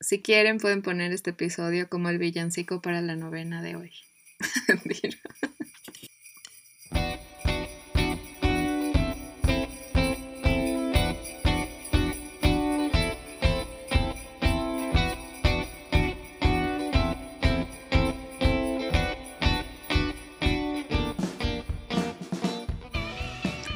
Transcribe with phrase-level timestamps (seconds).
[0.00, 3.90] Si quieren, pueden poner este episodio como el villancico para la novena de hoy.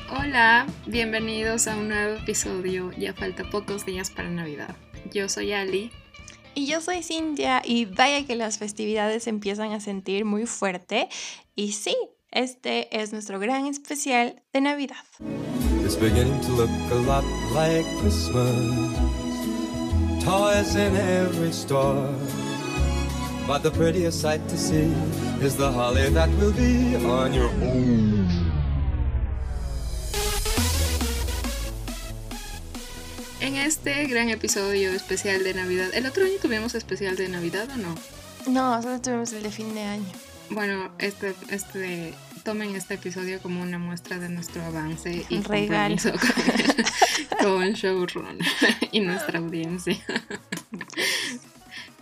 [0.08, 2.92] Hola, bienvenidos a un nuevo episodio.
[2.92, 4.76] Ya falta pocos días para Navidad.
[5.12, 5.90] Yo soy Ali.
[6.54, 11.08] Y yo soy Cintia y vaya que las festividades empiezan a sentir muy fuerte.
[11.54, 11.96] Y sí,
[12.30, 14.96] este es nuestro gran especial de Navidad.
[15.84, 18.54] It's beginning to look a lot like Christmas.
[20.22, 22.08] Toys in every store.
[23.46, 24.92] But the prettiest sight to see
[25.40, 28.41] is the holly that will be on your own.
[33.42, 37.76] En este gran episodio especial de Navidad, ¿el otro año tuvimos especial de Navidad o
[37.76, 37.96] no?
[38.46, 40.06] No, solo tuvimos el de fin de año.
[40.50, 45.96] Bueno, este, este, tomen este episodio como una muestra de nuestro avance y regalo.
[45.96, 46.12] compromiso
[47.40, 48.38] con, con Showrun
[48.92, 49.98] y nuestra audiencia.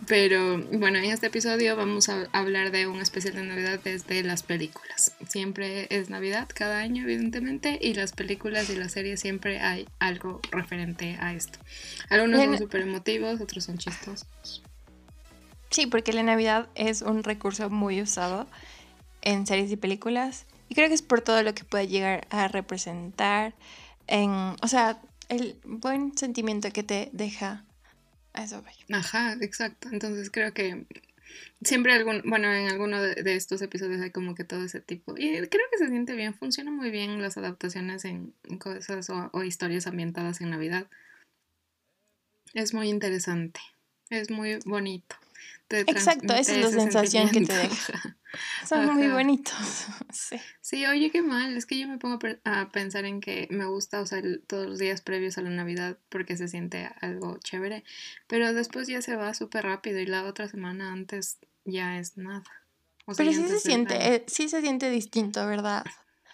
[0.07, 4.41] Pero bueno, en este episodio vamos a hablar de un especial de Navidad desde las
[4.41, 5.13] películas.
[5.29, 10.41] Siempre es Navidad cada año, evidentemente, y las películas y las series siempre hay algo
[10.51, 11.59] referente a esto.
[12.09, 14.63] Algunos son súper emotivos, otros son chistosos.
[15.69, 18.47] Sí, porque la Navidad es un recurso muy usado
[19.21, 20.45] en series y películas.
[20.67, 23.53] Y creo que es por todo lo que puede llegar a representar
[24.07, 27.63] en, o sea, el buen sentimiento que te deja
[28.91, 29.89] Ajá, exacto.
[29.91, 30.85] Entonces creo que
[31.63, 35.15] siempre algún, bueno, en alguno de, estos episodios hay como que todo ese tipo.
[35.17, 39.87] Y creo que se siente bien, funciona muy bien las adaptaciones en cosas o historias
[39.87, 40.87] ambientadas en Navidad.
[42.53, 43.61] Es muy interesante,
[44.09, 45.15] es muy bonito.
[45.79, 48.17] Exacto, esa es la sensación que te deja.
[48.67, 49.53] Son muy bonitos.
[50.13, 50.35] Sí.
[50.59, 51.55] sí, oye, qué mal.
[51.55, 54.77] Es que yo me pongo a pensar en que me gusta, o sea, todos los
[54.77, 57.85] días previos a la Navidad porque se siente algo chévere.
[58.27, 62.43] Pero después ya se va súper rápido y la otra semana antes ya es nada.
[63.15, 65.85] pero sí se siente, eh, sí se siente distinto, ¿verdad?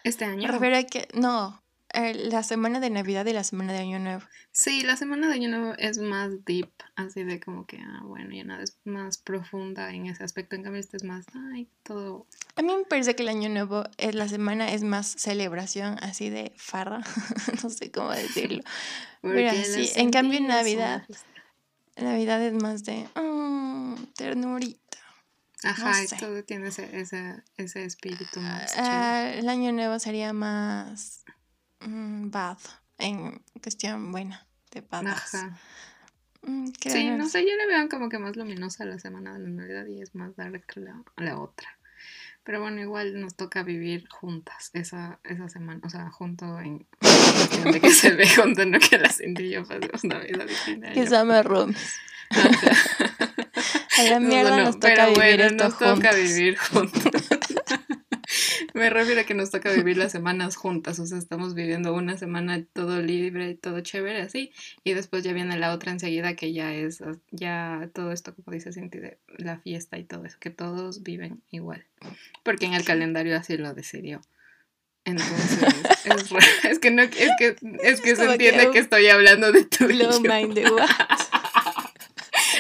[0.04, 0.48] Este año.
[0.48, 1.62] Me refiero a que, no,
[1.94, 4.24] la semana de Navidad y la semana de Año Nuevo.
[4.52, 8.36] Sí, la semana de Año Nuevo es más deep, así de como que, ah, bueno,
[8.36, 10.56] ya nada, es más profunda en ese aspecto.
[10.56, 12.28] En cambio, este es más, ay, todo.
[12.56, 16.30] A mí me parece que el Año Nuevo, es, la semana es más celebración, así
[16.30, 17.02] de farra,
[17.64, 18.64] no sé cómo decirlo.
[19.22, 21.04] Pero sí, en cambio, en Navidad,
[21.96, 24.82] Navidad es más de, oh, ternurita.
[25.64, 28.74] Ajá, todo tiene ese, ese, ese espíritu más.
[28.78, 31.26] Ah, el Año Nuevo sería más
[31.80, 32.58] bad,
[32.98, 35.36] en cuestión buena, de badas.
[35.36, 35.60] Ajá.
[36.44, 39.50] Mm, sí, no sé, yo le veo como que más luminosa la semana de la
[39.50, 41.78] Navidad y es más dark la, la otra.
[42.44, 47.72] Pero bueno, igual nos toca vivir juntas esa, esa semana, o sea, junto en cuestión
[47.74, 50.80] de que se ve junto, no que la Cindy y yo pasemos Navidad y fin
[50.80, 51.04] de año.
[51.04, 51.78] Que me rooms.
[53.98, 57.17] A la mierda nos toca pero vivir bueno, esto nos toca vivir juntos.
[58.78, 62.16] Me refiero a que nos toca vivir las semanas juntas, o sea, estamos viviendo una
[62.16, 64.52] semana todo libre, todo chévere, así,
[64.84, 68.72] y después ya viene la otra enseguida que ya es, ya todo esto, como dice
[68.72, 71.86] Cinti, de la fiesta y todo eso, que todos viven igual,
[72.44, 74.22] porque en el calendario así lo decidió.
[75.06, 75.60] Entonces,
[76.70, 80.60] es, que no, es que, es que se entiende que, estoy hablando de tu mind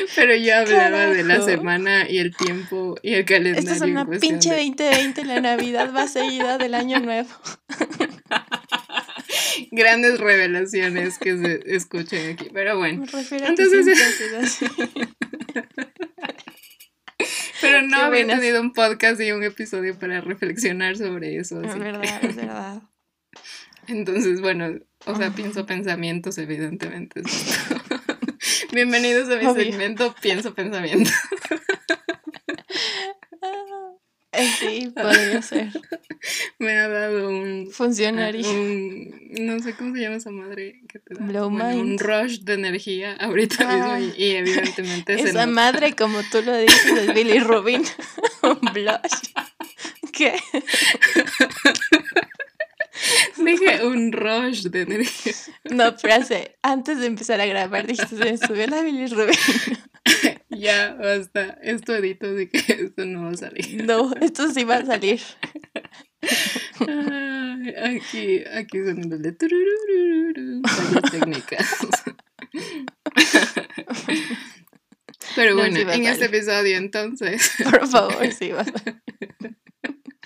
[0.15, 3.71] Pero yo hablaba de la semana y el tiempo y el calendario.
[3.71, 7.29] Esto es una pinche 2020, la Navidad va seguida del Año Nuevo.
[9.71, 13.03] Grandes revelaciones que se escuchen aquí, pero bueno.
[13.03, 14.59] Entonces,
[17.61, 21.61] pero no había tenido un podcast y un episodio para reflexionar sobre eso.
[21.61, 22.81] Es verdad, es verdad.
[23.87, 27.21] Entonces, bueno, o sea, pienso pensamientos, evidentemente.
[28.77, 31.09] Bienvenidos a mi segmento Pienso Pensamiento.
[34.59, 35.69] Sí, podría ser.
[36.59, 37.71] Me ha dado un.
[37.71, 38.45] Funcionario.
[39.31, 41.47] no sé cómo se llama esa madre que te da.
[41.47, 46.85] un rush de energía ahorita mismo y, y, evidentemente Esa madre, como tú lo dices,
[46.85, 47.83] es Billy Rubin.
[48.43, 49.33] un blush.
[50.13, 50.35] ¿Qué?
[53.47, 55.33] Dije un rush de energía.
[55.71, 56.57] No, frase.
[56.61, 59.37] Antes de empezar a grabar dijiste, se me subió la bilirrubina.
[60.49, 61.57] ya, basta.
[61.61, 63.85] Esto edito, así que esto no va a salir.
[63.85, 65.21] No, esto sí va a salir.
[67.83, 69.31] aquí, aquí son de
[71.11, 71.77] técnicas.
[75.35, 77.51] Pero bueno, en este episodio entonces.
[77.63, 78.51] Por favor, sí,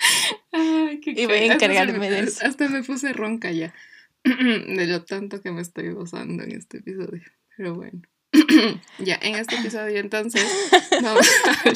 [0.51, 2.45] vas y voy a encargarme de eso.
[2.45, 3.73] Hasta me puse ronca ya.
[4.23, 7.23] De lo tanto que me estoy gozando en este episodio.
[7.57, 8.01] Pero bueno.
[8.99, 10.45] ya, en este episodio entonces
[11.01, 11.69] vamos a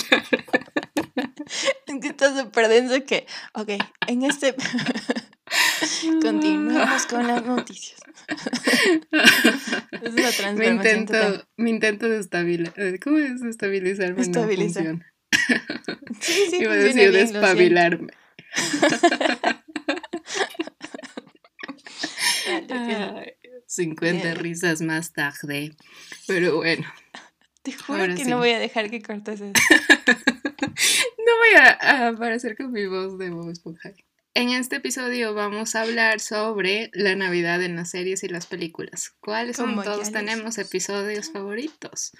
[1.86, 3.72] Es que está súper denso que, ok,
[4.08, 4.56] en este...
[6.22, 8.00] Continuamos con las noticias.
[9.92, 12.80] es la me intento, me intento estabilizar.
[12.80, 14.22] Eh, ¿Cómo es estabilizarme?
[14.22, 14.96] Estabilizar.
[14.96, 15.15] No
[16.20, 18.14] sí, sí, Iba a decir despabilarme.
[23.68, 25.76] 50 risas más tarde.
[26.28, 26.86] Pero bueno.
[27.62, 29.54] Te juro que no voy a dejar que cortes eso.
[30.08, 33.92] no voy a, aparecer con mi voz de Bob Esponja.
[34.36, 39.16] En este episodio vamos a hablar sobre la Navidad en las series y las películas.
[39.22, 39.82] ¿Cuáles son?
[39.82, 42.12] Todos tenemos episodios favoritos.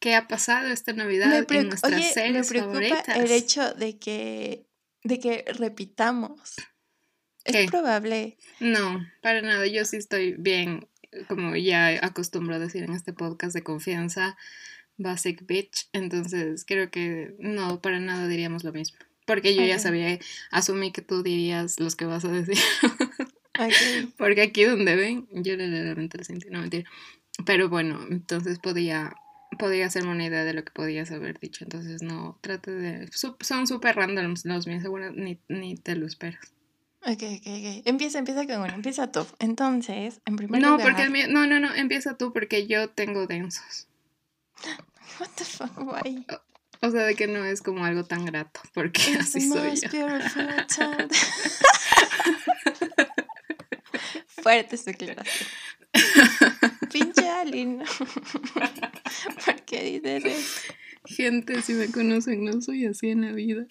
[0.00, 4.66] ¿Qué ha pasado esta Navidad en nuestras series me preocupa El hecho de que,
[5.02, 6.54] de que repitamos.
[7.44, 8.36] ¿Es probable?
[8.60, 9.66] No, para nada.
[9.66, 10.88] Yo sí estoy bien,
[11.28, 14.36] como ya acostumbro a decir en este podcast de confianza,
[14.98, 15.88] basic bitch.
[15.92, 18.98] Entonces creo que no, para nada diríamos lo mismo.
[19.26, 20.18] Porque yo ya sabía,
[20.50, 22.56] asumí que tú dirías los que vas a decir.
[24.16, 26.88] Porque aquí donde ven, yo realmente lo sentí, no mentira.
[27.44, 29.14] Pero bueno, entonces podía,
[29.58, 31.64] podía hacerme una idea de lo que podías haber dicho.
[31.64, 33.08] Entonces no, trate de...
[33.12, 36.52] Son súper random los míos, seguro ni, ni te lo esperas.
[37.02, 37.82] Ok, ok, ok.
[37.86, 39.26] Empieza, empieza con uno, empieza tú.
[39.38, 40.88] Entonces, en primer no, lugar...
[40.88, 43.88] Porque no, no, no, empieza tú porque yo tengo densos.
[45.20, 46.26] What the fuck, why?
[46.80, 49.88] O, sea, de que no es como algo tan grato, porque así soy yo.
[54.42, 55.48] Fuerte declaración.
[56.90, 57.82] Pinche Alin.
[59.44, 60.72] ¿Por qué dices eso?
[61.04, 63.66] Gente, si me conocen, no soy así en la vida.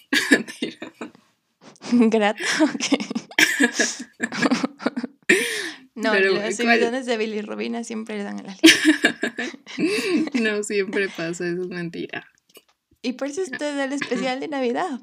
[1.92, 2.44] Grato,
[5.96, 8.56] No, Pero, los emisores de Billy Robina siempre le dan a la
[10.40, 12.28] No siempre pasa, eso es mentira.
[13.02, 15.00] Y por eso este es el especial de Navidad.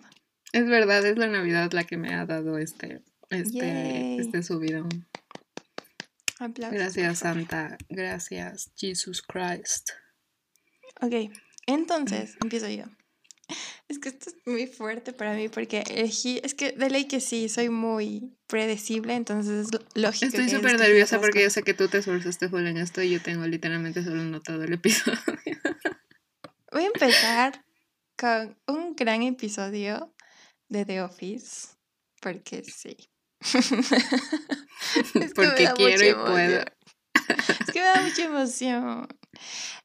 [0.52, 5.05] Es verdad, es la Navidad la que me ha dado este, este, este subidón.
[6.38, 7.76] Gracias, Santa.
[7.88, 9.91] Gracias, Jesus Christ.
[11.00, 11.32] Ok,
[11.67, 12.85] entonces empiezo yo.
[13.88, 17.20] Es que esto es muy fuerte para mí porque elegí, es que de ley que
[17.20, 20.26] sí, soy muy predecible, entonces es lógico.
[20.26, 23.20] Estoy súper nerviosa porque yo sé que tú te esforzaste full en esto y yo
[23.20, 25.19] tengo literalmente solo notado el episodio.
[26.73, 27.64] Voy a empezar
[28.17, 30.14] con un gran episodio
[30.69, 31.69] de The Office,
[32.20, 32.96] porque sí.
[35.35, 36.64] porque quiero y puedo.
[37.61, 39.08] Es que me da mucha emoción.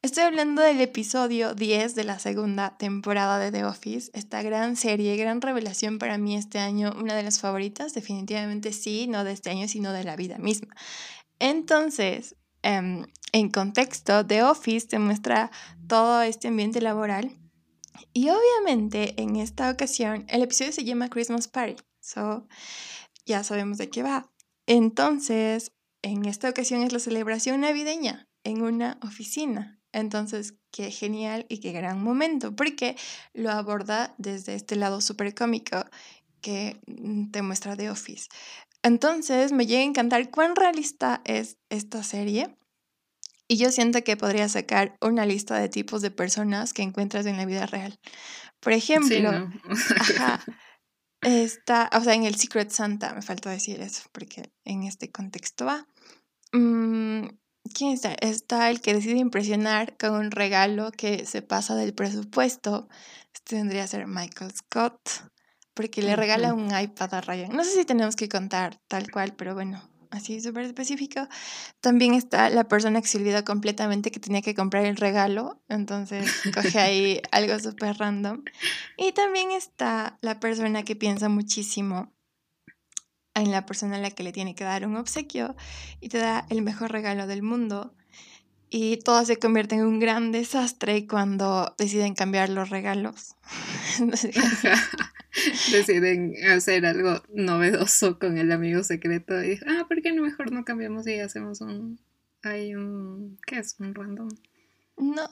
[0.02, 5.16] Estoy hablando del episodio 10 de la segunda temporada de The Office, esta gran serie,
[5.16, 9.50] gran revelación para mí este año, una de las favoritas, definitivamente sí, no de este
[9.50, 10.74] año, sino de la vida misma.
[11.38, 15.50] Entonces, em, en contexto, The Office te muestra
[15.86, 17.36] todo este ambiente laboral
[18.12, 22.46] y obviamente en esta ocasión el episodio se llama Christmas Party, so
[23.26, 24.30] ya sabemos de qué va.
[24.66, 25.72] Entonces,
[26.02, 29.80] en esta ocasión es la celebración navideña en una oficina.
[29.92, 32.96] Entonces, qué genial y qué gran momento, porque
[33.34, 35.84] lo aborda desde este lado súper cómico
[36.40, 38.28] que mm, te muestra The Office.
[38.82, 42.56] Entonces, me llega a encantar cuán realista es esta serie.
[43.48, 47.36] Y yo siento que podría sacar una lista de tipos de personas que encuentras en
[47.36, 47.98] la vida real.
[48.60, 49.50] Por ejemplo,
[51.22, 55.66] está, o sea, en el Secret Santa, me falta decir eso, porque en este contexto
[55.66, 55.88] va.
[56.52, 57.26] Mm,
[57.74, 58.14] ¿Quién está?
[58.20, 62.88] Está el que decide impresionar con un regalo que se pasa del presupuesto.
[63.34, 65.00] Este tendría que ser Michael Scott,
[65.74, 67.54] porque le regala un iPad a Ryan.
[67.54, 71.28] No sé si tenemos que contar tal cual, pero bueno, así súper específico.
[71.80, 76.30] También está la persona que se olvida completamente que tenía que comprar el regalo, entonces
[76.54, 78.42] coge ahí algo súper random.
[78.96, 82.12] Y también está la persona que piensa muchísimo
[83.40, 85.56] en la persona a la que le tiene que dar un obsequio
[86.00, 87.94] y te da el mejor regalo del mundo.
[88.72, 93.34] Y todo se convierte en un gran desastre cuando deciden cambiar los regalos.
[95.72, 100.64] deciden hacer algo novedoso con el amigo secreto y ah, ¿por qué no mejor no
[100.64, 102.00] cambiamos y hacemos un
[102.42, 103.76] hay un ¿qué es?
[103.78, 104.28] un random
[105.00, 105.28] no,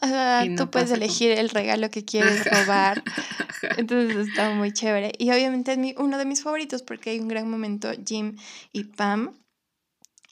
[0.56, 3.02] tú puedes elegir el regalo que quieres robar.
[3.76, 5.12] Entonces está muy chévere.
[5.18, 8.36] Y obviamente es mi, uno de mis favoritos porque hay un gran momento, Jim
[8.72, 9.38] y Pam.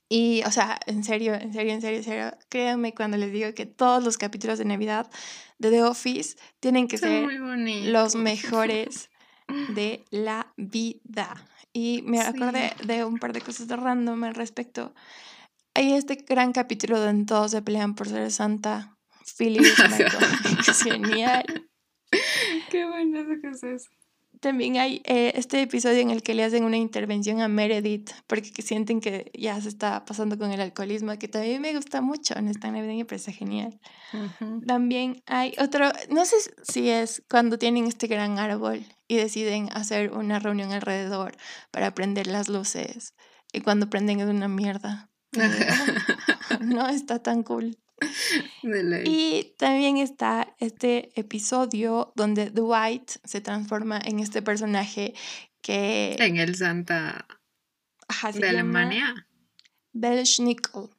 [0.09, 3.53] Y, o sea, en serio, en serio, en serio, en serio, créanme cuando les digo
[3.55, 5.11] que todos los capítulos de Navidad
[5.59, 9.11] de The Office tienen que ser los mejores
[9.75, 11.35] de la vida.
[11.73, 14.95] Y me acordé de un par de cosas de random al respecto.
[15.75, 18.96] Hay este gran capítulo donde todos se pelean por ser Santa.
[19.37, 21.69] Philly es genial.
[22.71, 23.91] Qué bueno que es eso.
[24.41, 28.63] También hay eh, este episodio en el que le hacen una intervención a Meredith porque
[28.63, 32.49] sienten que ya se está pasando con el alcoholismo, que también me gusta mucho en
[32.49, 33.81] esta navideña, pero está genial.
[34.67, 40.13] También hay otro, no sé si es cuando tienen este gran árbol y deciden hacer
[40.13, 41.37] una reunión alrededor
[41.71, 43.15] para prender las luces
[43.53, 45.11] y cuando prenden es una mierda.
[46.61, 47.79] no está tan cool.
[49.05, 55.15] Y también está este episodio donde Dwight se transforma en este personaje
[55.63, 56.17] que...
[56.19, 57.27] En el Santa
[58.35, 59.27] de Alemania.
[59.93, 60.91] Belschnickel.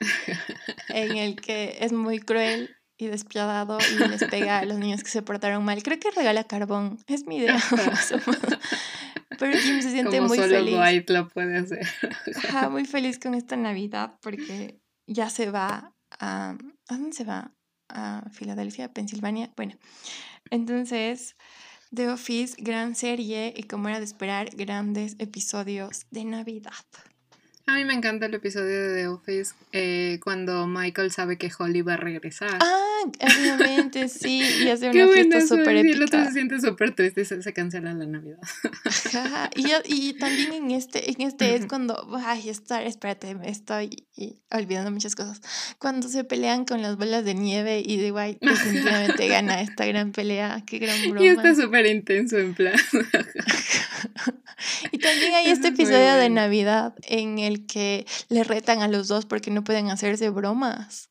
[0.88, 5.10] en el que es muy cruel y despiadado y les pega a los niños que
[5.10, 5.82] se portaron mal.
[5.82, 6.98] Creo que regala carbón.
[7.06, 7.58] Es mi idea.
[9.38, 10.74] Pero Jim se siente muy solo feliz.
[10.74, 11.86] Dwight lo puede hacer.
[12.70, 16.56] muy feliz con esta Navidad porque ya se va a...
[16.88, 17.52] ¿A dónde se va?
[17.88, 19.52] A Filadelfia, Pensilvania.
[19.56, 19.74] Bueno,
[20.50, 21.36] entonces...
[21.92, 26.72] The Office, gran serie y como era de esperar, grandes episodios de Navidad.
[27.66, 31.82] A mí me encanta el episodio de The Office eh, cuando Michael sabe que Holly
[31.82, 32.58] va a regresar.
[32.60, 34.42] Ah, obviamente, sí.
[34.62, 35.88] Y hace una fiesta súper épica.
[35.88, 38.38] Y el otro se siente súper triste y se, cancela la Navidad.
[39.54, 44.06] Y, y, también en este, en este es cuando, ay, está, espérate, me estoy
[44.50, 45.40] olvidando muchas cosas.
[45.78, 50.12] Cuando se pelean con las bolas de nieve y The White definitivamente gana esta gran
[50.12, 50.62] pelea.
[50.66, 51.24] Qué gran broma.
[51.24, 52.74] Y está súper intenso en plan.
[54.92, 59.26] y también hay este episodio de Navidad en el que le retan a los dos
[59.26, 61.10] porque no pueden hacerse bromas.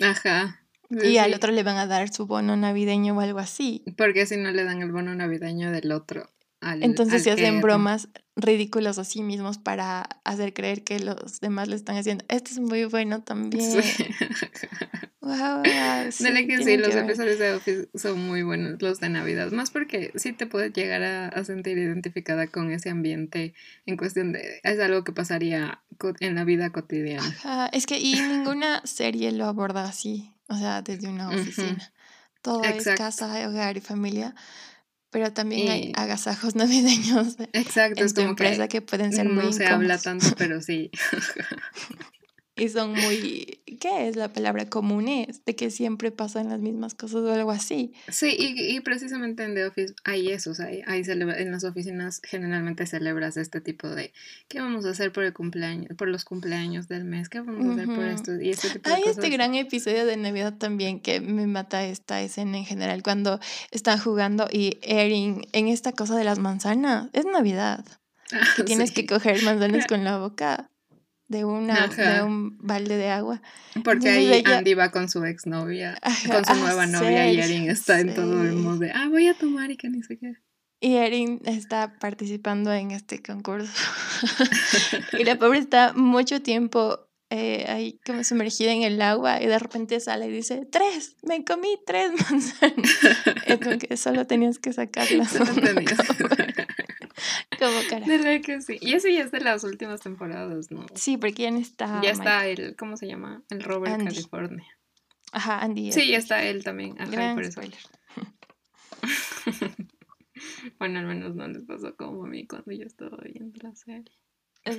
[0.00, 0.59] Ajá.
[0.90, 3.82] Y al otro le van a dar su bono navideño o algo así.
[3.96, 6.28] Porque si no le dan el bono navideño del otro.
[6.62, 11.76] Entonces se hacen bromas ridículas a sí mismos para hacer creer que los demás le
[11.76, 12.24] están haciendo.
[12.28, 13.82] Esto es muy bueno también.
[13.82, 14.04] Sí.
[15.22, 19.50] Wow, que sí, los episodios de Office son muy buenos, los de Navidad.
[19.52, 23.52] Más porque sí te puedes llegar a, sentir identificada con ese ambiente
[23.84, 24.60] en cuestión de.
[24.62, 25.82] Es algo que pasaría
[26.20, 27.68] en la vida cotidiana.
[27.72, 31.92] es que y ninguna serie lo aborda así, o sea, desde una oficina.
[32.40, 34.34] Todo es casa, hogar y familia
[35.10, 39.66] pero también hay agasajos navideños Exacto, en tu empresa que, pueden ser muy No se
[39.66, 40.90] habla tanto, pero sí.
[42.60, 44.68] y son muy, ¿qué es la palabra?
[44.68, 47.94] Comunes, de que siempre pasan las mismas cosas o algo así.
[48.08, 52.20] Sí, y, y precisamente en The Office hay eso, o sea, hay, en las oficinas
[52.22, 54.12] generalmente celebras este tipo de,
[54.48, 57.30] ¿qué vamos a hacer por el cumpleaños, por los cumpleaños del mes?
[57.30, 58.40] ¿Qué vamos a hacer por esto?
[58.40, 62.58] Y este tipo hay este gran episodio de Navidad también que me mata esta escena
[62.58, 63.40] en general, cuando
[63.70, 67.86] están jugando y Erin en esta cosa de las manzanas, es Navidad.
[68.56, 70.69] que tienes que coger manzanas con la boca
[71.30, 73.40] de, una, de un balde de agua.
[73.84, 75.96] Porque ahí Andy va con su exnovia,
[76.26, 79.34] con su nueva novia y Erin está en todo el modo de, ah, voy a
[79.34, 80.34] tomar y que ni sé qué.
[80.80, 83.72] Y Erin está participando en este concurso.
[85.18, 89.56] y la pobre está mucho tiempo eh, ahí como sumergida en el agua y de
[89.56, 92.98] repente sale y dice, tres, me comí tres manzanas.
[93.46, 95.36] es como que solo tenías que sacarlas.
[97.58, 98.06] Como cara.
[98.06, 98.78] De que sí.
[98.80, 100.86] Y eso ya es de las últimas temporadas, ¿no?
[100.94, 102.00] Sí, porque ya no está.
[102.02, 103.42] Ya está el, ¿cómo se llama?
[103.50, 104.66] El Robert California.
[105.32, 105.92] Ajá, Andy.
[105.92, 107.00] Sí, ya está él también.
[107.00, 107.60] Ajá, por eso.
[110.78, 114.12] bueno, al menos no les pasó como a mí cuando yo estaba viendo la serie.
[114.64, 114.76] Es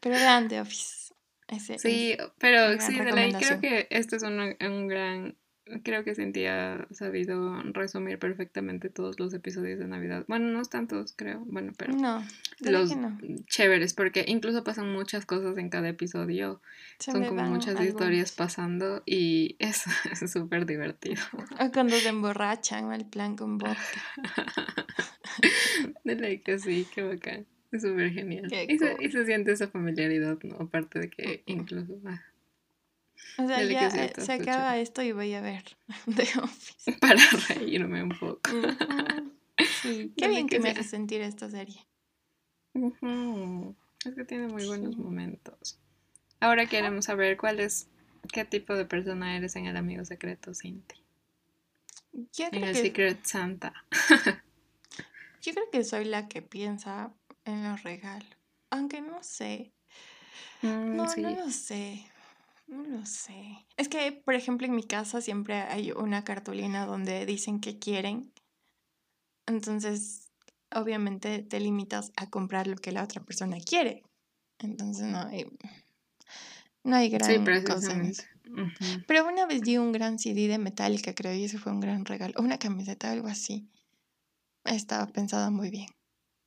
[0.00, 1.14] pero grande Office.
[1.78, 5.34] sí, pero sí, de la, creo que este es un, un gran
[5.82, 10.24] creo que sentía sabido resumir perfectamente todos los episodios de Navidad.
[10.28, 11.44] Bueno, no tantos, creo.
[11.46, 12.24] Bueno, pero no,
[12.60, 12.94] los
[13.46, 16.60] chéveres, porque incluso pasan muchas cosas en cada episodio.
[16.98, 19.84] Son como muchas historias pasando y es
[20.30, 21.22] súper divertido.
[21.58, 23.76] O cuando se emborrachan al plan con vodka.
[26.04, 27.46] De que sí, qué bacán.
[27.72, 28.50] Es súper genial.
[28.68, 30.56] Y se, siente esa familiaridad, ¿no?
[30.56, 31.98] Aparte de que incluso...
[32.06, 32.22] Ah,
[33.38, 35.64] o sea, ya eh, se acaba esto y voy a ver
[36.16, 36.92] The Office.
[37.00, 38.40] Para reírme un poco.
[39.80, 41.86] Sí, qué bien que, me hace sentir esta serie.
[42.74, 45.78] Es que tiene muy buenos momentos.
[46.40, 47.88] Ahora queremos saber cuál es,
[48.30, 50.96] qué tipo de persona eres en el amigo secreto, Cinti.
[52.38, 53.72] en el Secret Santa.
[55.40, 57.14] yo creo que soy la que piensa
[57.46, 58.28] en los regalos.
[58.68, 59.72] Aunque no sé.
[60.60, 62.04] Mm, no, no lo sé.
[62.66, 63.66] No lo sé.
[63.76, 68.32] Es que, por ejemplo, en mi casa siempre hay una cartulina donde dicen que quieren.
[69.46, 70.32] Entonces,
[70.74, 74.02] obviamente te limitas a comprar lo que la otra persona quiere.
[74.58, 75.46] Entonces no hay,
[76.82, 77.94] no hay gran cosa
[79.06, 82.04] Pero una vez di un gran CD de Metallica, creo, y ese fue un gran
[82.04, 82.34] regalo.
[82.38, 83.68] Una camiseta, algo así.
[84.64, 85.86] Estaba pensada muy bien.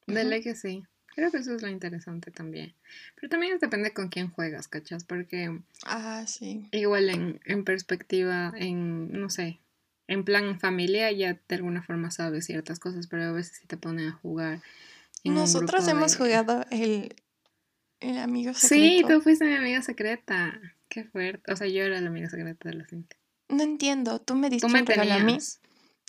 [0.07, 0.83] Dele que sí.
[1.15, 2.73] Creo que eso es lo interesante también.
[3.15, 5.03] Pero también depende con quién juegas, ¿cachas?
[5.03, 5.59] Porque.
[5.85, 6.67] Ah, sí.
[6.71, 9.59] Igual en, en perspectiva, en, no sé,
[10.07, 13.77] en plan familia ya de alguna forma sabes ciertas cosas, pero a veces sí te
[13.77, 14.61] ponen a jugar.
[15.23, 17.15] Nosotros hemos jugado el,
[17.99, 18.83] el amigo secreto.
[18.83, 20.59] Sí, tú fuiste mi amiga secreta.
[20.87, 21.51] Qué fuerte.
[21.51, 23.17] O sea, yo era la amiga secreta de la gente.
[23.49, 24.19] No entiendo.
[24.19, 25.37] Tú me diste un regalo a mí.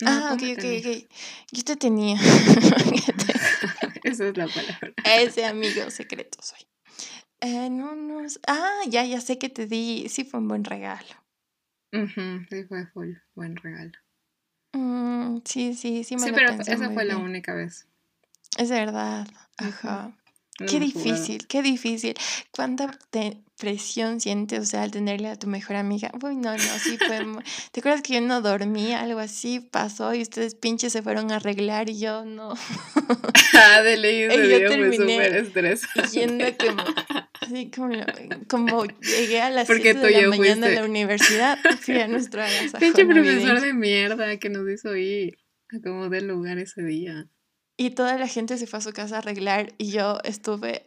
[0.06, 1.10] ah, ok, ok, ok.
[1.52, 2.18] Yo te tenía.
[4.04, 4.92] Esa es la palabra.
[5.04, 6.66] Ese amigo secreto soy.
[7.40, 8.26] Eh, no, no.
[8.46, 10.08] Ah, ya, ya sé que te di.
[10.08, 11.08] Sí, fue un buen regalo.
[11.92, 13.92] sí, fue full buen regalo.
[14.72, 17.88] Mm, sí, sí, sí me Sí, pero esa fue la única vez.
[18.58, 19.26] Es verdad.
[19.56, 20.16] Ajá.
[20.68, 22.14] Qué difícil, qué difícil.
[22.50, 22.98] ¿Cuánta
[23.58, 26.10] presión sientes, o sea, al tenerle a tu mejor amiga?
[26.22, 27.20] Uy, no, no, sí fue.
[27.72, 28.92] ¿Te acuerdas que yo no dormí?
[28.92, 32.54] Algo así pasó y ustedes pinches se fueron a arreglar y yo no.
[33.54, 36.10] ah, de ley ese fue súper estresante.
[36.12, 36.84] Yendo como,
[37.40, 37.90] así como,
[38.48, 42.42] como llegué a las 7 de la mañana a la universidad, fui a nuestro
[42.78, 45.38] Pinche profesor de mierda que nos hizo ir
[45.72, 47.28] a como del lugar ese día.
[47.80, 50.84] Y toda la gente se fue a su casa a arreglar y yo estuve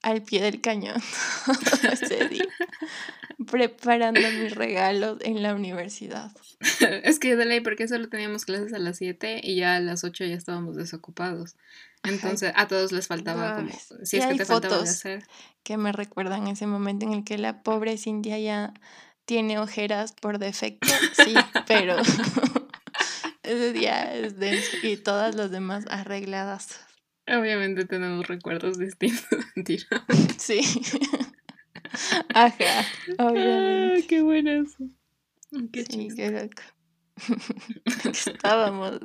[0.00, 1.02] al pie del cañón
[1.92, 2.46] ese día,
[3.50, 6.30] preparando mis regalos en la universidad.
[7.02, 10.04] es que de ley, porque solo teníamos clases a las 7 y ya a las
[10.04, 11.56] 8 ya estábamos desocupados.
[12.04, 13.72] Entonces a todos les faltaba como,
[14.04, 15.26] si es que te faltaba de hacer.
[15.64, 18.72] Que me recuerdan ese momento en el que la pobre Cintia ya
[19.24, 20.86] tiene ojeras por defecto,
[21.24, 21.34] sí,
[21.66, 21.96] pero
[23.46, 26.80] ese día es denso y todas las demás arregladas.
[27.28, 30.04] Obviamente tenemos recuerdos distintos, mentira.
[30.38, 30.60] Sí.
[32.34, 32.84] Ajá,
[33.18, 34.06] obviamente.
[34.06, 34.84] qué bueno eso.
[35.72, 36.62] Qué sí, qué loco.
[38.04, 39.00] Estábamos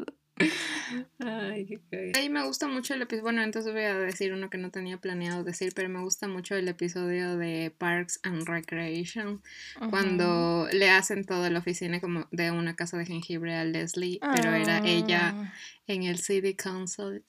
[1.20, 3.24] Ay, qué Ahí me gusta mucho el episodio.
[3.24, 6.56] Bueno, entonces voy a decir uno que no tenía planeado decir, pero me gusta mucho
[6.56, 9.42] el episodio de Parks and Recreation.
[9.90, 14.54] Cuando le hacen toda la oficina como de una casa de jengibre a Leslie, pero
[14.54, 15.54] era ella ah.
[15.88, 17.24] en el City Council.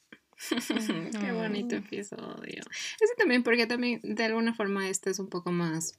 [1.20, 2.62] qué bonito episodio.
[3.00, 5.98] Ese también, porque también de alguna forma este es un poco más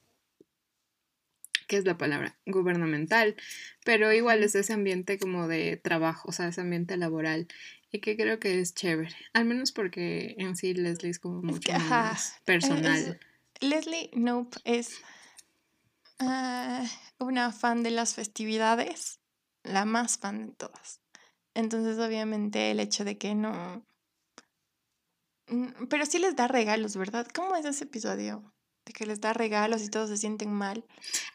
[1.68, 3.36] que es la palabra gubernamental,
[3.84, 7.48] pero igual es ese ambiente como de trabajo, o sea, ese ambiente laboral
[7.92, 11.72] y que creo que es chévere, al menos porque en sí Leslie es como mucho
[11.74, 13.20] más personal.
[13.60, 14.98] Leslie Nope es
[16.20, 16.86] ah,
[17.20, 19.20] una fan de las festividades,
[19.64, 21.02] la más fan de todas.
[21.54, 23.86] Entonces, obviamente, el hecho de que no...
[25.48, 27.28] Mm, pero sí les da regalos, ¿verdad?
[27.34, 28.53] ¿Cómo es ese episodio?
[28.86, 30.84] De que les da regalos y todos se sienten mal.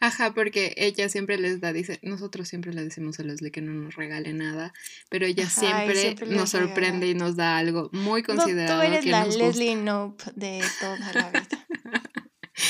[0.00, 3.72] Ajá, porque ella siempre les da, dice, nosotros siempre le decimos a Leslie que no
[3.72, 4.72] nos regale nada,
[5.08, 8.80] pero ella siempre, nos sorprende y nos da algo muy considerado.
[8.80, 11.66] tú eres la Leslie Nope de toda la vida.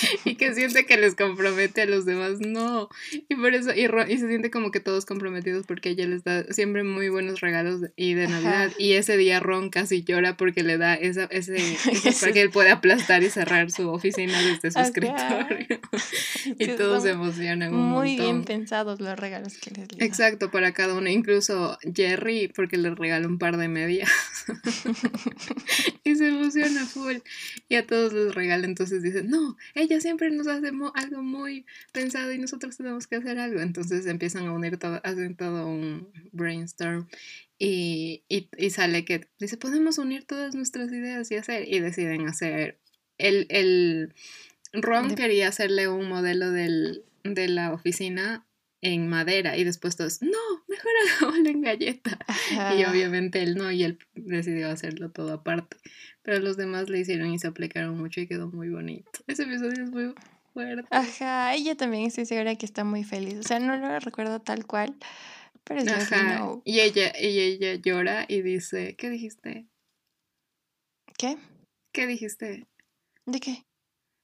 [0.25, 2.41] y que siente que les compromete a los demás.
[2.41, 2.89] No.
[3.29, 6.45] Y por eso, y, y, se siente como que todos comprometidos porque ella les da
[6.53, 8.73] siempre muy buenos regalos y de Navidad.
[8.79, 11.57] Y ese día Ron casi llora porque le da esa, ese,
[12.21, 15.81] para que él pueda aplastar y cerrar su oficina desde su escritorio.
[16.59, 20.05] y todos se emocionan un Muy bien pensados los regalos que les da.
[20.05, 21.09] Exacto, para cada uno.
[21.09, 24.11] Incluso Jerry, porque le regala un par de medias.
[26.05, 27.17] y se emociona full.
[27.69, 32.33] Y a todos les regala, entonces dicen, no, ella siempre nos hace algo muy pensado
[32.33, 33.61] y nosotros tenemos que hacer algo.
[33.61, 37.09] Entonces empiezan a unir todo, hacen todo un brainstorm
[37.59, 42.79] y, y, sale que dice, podemos unir todas nuestras ideas y hacer, y deciden hacer.
[43.18, 44.14] El, el
[44.72, 48.44] Ron quería hacerle un modelo del, de la oficina
[48.81, 50.38] en madera y después todos, no,
[50.69, 52.19] mejor hagámoslo en galleta.
[52.77, 55.77] Y obviamente él no, y él decidió hacerlo todo aparte.
[56.23, 59.11] Pero los demás le hicieron y se aplicaron mucho y quedó muy bonito.
[59.27, 60.14] Ese episodio es muy
[60.53, 60.87] fuerte.
[60.91, 63.38] Ajá, ella también estoy segura que está muy feliz.
[63.38, 64.97] O sea, no lo recuerdo tal cual,
[65.64, 66.61] pero es Ajá.
[66.64, 69.67] Y ella, y ella llora y dice, ¿qué dijiste?
[71.17, 71.37] ¿Qué?
[71.93, 72.67] ¿Qué dijiste?
[73.27, 73.64] ¿De qué?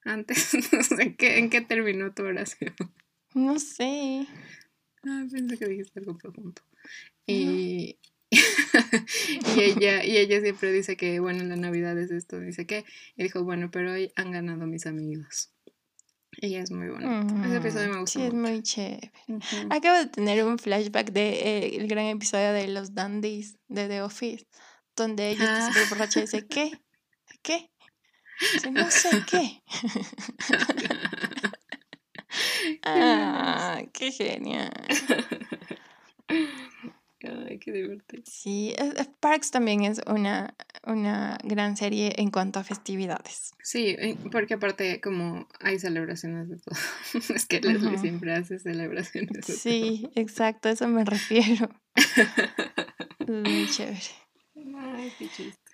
[0.03, 2.75] Antes, no sé, ¿qué, ¿en qué terminó tu oración?
[3.35, 4.25] No sé.
[5.03, 6.61] Ah, pensé que dijiste algo profundo.
[7.27, 7.99] Y,
[8.31, 12.85] y ella, y ella siempre dice que, bueno, la Navidad es esto, dice que,
[13.17, 15.51] y dijo, bueno, pero hoy han ganado mis amigos.
[16.37, 17.35] Y es muy bonito.
[17.45, 18.19] Ese episodio me gusta.
[18.19, 19.11] Sí, es muy chévere.
[19.69, 24.01] Acabo de tener un flashback del de, eh, gran episodio de los Dandies de The
[24.01, 24.47] Office,
[24.95, 25.73] donde ella está ah.
[25.73, 26.71] súper borracha y dice, ¿qué?
[27.41, 27.69] ¿Qué?
[28.71, 29.61] no sé qué.
[32.85, 34.71] ah, qué genial.
[37.23, 38.23] Ay, qué divertido.
[38.25, 38.75] Sí,
[39.19, 43.53] Parks también es una, una gran serie en cuanto a festividades.
[43.63, 46.75] Sí, eh, porque aparte como hay celebraciones de todo.
[47.35, 51.69] es que Leslie siempre hace celebraciones de Sí, exacto, a eso me refiero.
[53.27, 53.99] Muy chévere.
[54.77, 55.71] Ay, qué chiste.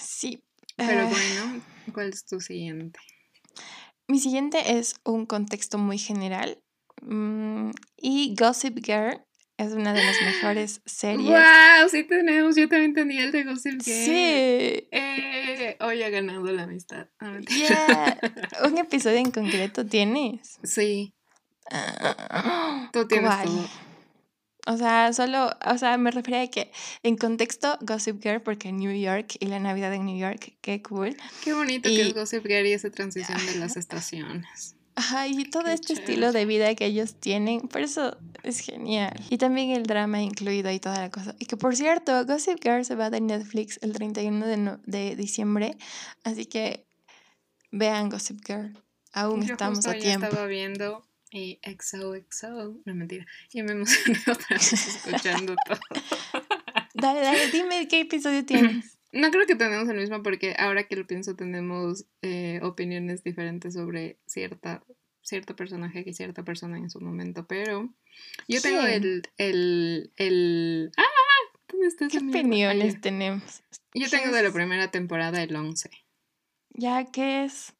[0.00, 0.42] Sí.
[0.76, 1.10] Pero ah.
[1.10, 2.98] bueno, ¿cuál es tu siguiente?
[4.08, 6.58] Mi siguiente es un contexto muy general.
[7.02, 9.22] Mm, y Gossip Girl
[9.58, 11.28] es una de las mejores series.
[11.28, 11.88] ¡Wow!
[11.90, 14.04] Sí tenemos, yo también tenía el de Gossip Girl.
[14.04, 14.88] Sí.
[14.90, 17.08] Eh, hoy ha ganado la amistad.
[18.64, 20.58] ¿Un episodio en concreto tienes?
[20.62, 21.12] Sí.
[21.70, 23.30] Ah, Tú tienes
[24.68, 26.70] O sea, solo, o sea, me refería a que
[27.02, 31.16] en contexto Gossip Girl, porque New York y la Navidad en New York, qué cool.
[31.42, 34.76] Qué bonito que es Gossip Girl y esa transición de las estaciones.
[34.94, 39.18] Ajá, y todo este estilo de vida que ellos tienen, por eso es genial.
[39.30, 41.34] Y también el drama incluido y toda la cosa.
[41.38, 45.78] Y que por cierto, Gossip Girl se va de Netflix el 31 de, de diciembre,
[46.24, 46.84] así que
[47.70, 48.76] vean Gossip Girl.
[49.14, 50.26] Aún estamos a tiempo.
[50.26, 55.78] estaba viendo y XOXO, no mentira, y me emocioné otra vez escuchando todo.
[56.94, 58.98] dale, dale, dime qué episodio tienes.
[59.12, 63.74] No creo que tenemos el mismo porque ahora que lo pienso tenemos eh, opiniones diferentes
[63.74, 64.84] sobre cierta,
[65.22, 67.92] cierto personaje que cierta persona en su momento, pero
[68.48, 70.92] yo tengo el, el, el...
[70.96, 71.02] ¡Ah!
[71.68, 72.12] ¿Dónde estás?
[72.12, 73.62] ¿Qué opiniones tenemos?
[73.94, 75.90] Yo tengo de la primera temporada el 11.
[76.70, 77.74] ¿Ya qué es?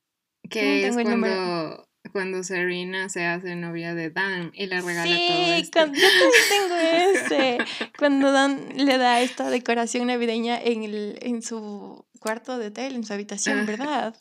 [0.49, 5.55] Que es cuando cuando Serena se hace novia de Dan y le regala todo esto.
[5.55, 6.11] Sí, yo también
[6.49, 7.59] tengo ese.
[7.99, 13.05] cuando Dan le da esta decoración navideña en, el, en su cuarto de hotel, en
[13.05, 14.17] su habitación, ¿verdad?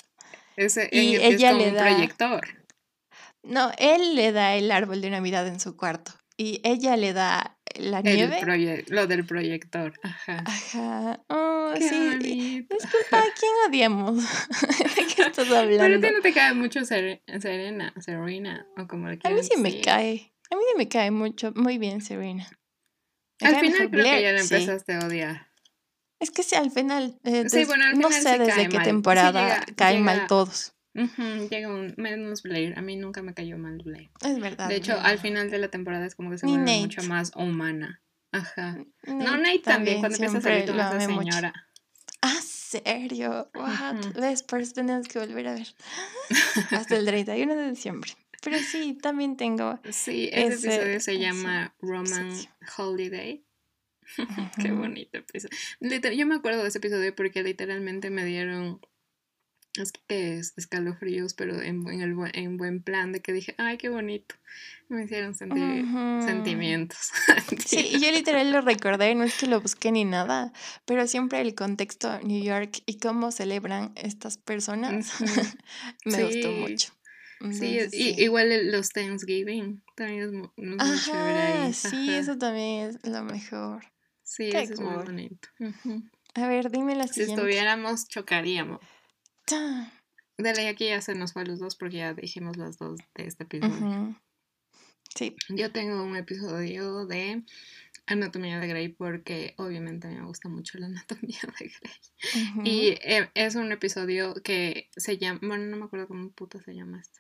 [0.56, 1.82] Ese, y ella le da...
[1.82, 2.48] proyector.
[3.44, 7.58] No, él le da el árbol de Navidad en su cuarto y ella le da
[7.76, 8.40] la nieve.
[8.88, 10.44] lo del proyector, ajá.
[10.46, 11.24] Ajá.
[11.30, 12.68] Oh, sí.
[12.70, 14.24] Disculpa, ¿a quién odiamos?
[14.96, 15.78] ¿De qué estás hablando?
[15.84, 19.60] Pero a ti no te cae mucho Serena, Serena, o como le A mí sí
[19.60, 20.32] me cae.
[20.50, 22.48] A mí sí me cae mucho, muy bien Serena.
[23.42, 25.48] al final creo que ya la empezaste a odiar.
[26.20, 29.64] Es que sí, al final, eh, sí, bueno, al final no sé desde qué temporada
[29.76, 30.74] caen mal todos.
[31.50, 32.78] Llega un menos Blair.
[32.78, 34.10] A mí nunca me cayó mal Blair.
[34.26, 34.70] Es verdad.
[34.70, 38.02] De hecho, al final de la temporada es como que se vuelve mucho más humana.
[38.32, 38.78] Ajá.
[39.06, 41.54] no, Nate también, cuando empieza a salir con esa señora.
[42.22, 43.50] Ah, serio.
[43.54, 44.14] What?
[44.20, 44.44] ¿Ves?
[44.44, 45.68] Por eso tenemos que volver a ver.
[46.72, 48.12] Hasta el 31 de diciembre.
[48.44, 49.80] Pero sí, también tengo.
[49.90, 52.32] Sí, ese, episodio se llama Roman
[52.78, 53.44] Holiday.
[54.62, 55.58] Qué bonito episodio.
[56.12, 58.80] Yo me acuerdo de ese episodio porque literalmente me dieron
[59.84, 63.78] es que es escalofríos, pero en, en, el, en buen plan, de que dije, ay,
[63.78, 64.36] qué bonito.
[64.90, 65.86] Me hicieron sentir
[66.26, 67.12] sentimientos.
[67.66, 70.54] sí, y yo literal lo recordé, no es que lo busqué ni nada,
[70.86, 75.12] pero siempre el contexto New York y cómo celebran estas personas
[76.06, 76.94] me gustó mucho.
[77.52, 77.80] sí,
[78.18, 81.74] igual los Thanksgiving también es muy, chévere ahí.
[81.74, 83.84] Sí, eso también es lo mejor.
[84.24, 85.50] Sí, eso es muy bonito.
[86.36, 87.34] A ver, dime la siguiente.
[87.36, 88.80] Si estuviéramos, chocaríamos.
[90.38, 93.26] De ley aquí ya se nos fue los dos porque ya dijimos las dos de
[93.26, 94.20] este episodio.
[95.16, 95.36] Sí.
[95.50, 97.44] Yo tengo un episodio de
[98.06, 102.66] Anatomía de Grey porque obviamente me gusta mucho la Anatomía de Grey.
[102.66, 106.76] Y eh, es un episodio que se llama, bueno, no me acuerdo cómo puta se
[106.76, 107.20] llama esto.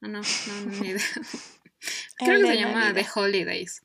[0.00, 1.02] No, no, no, ni idea.
[2.18, 3.82] Creo que se llama The Holidays.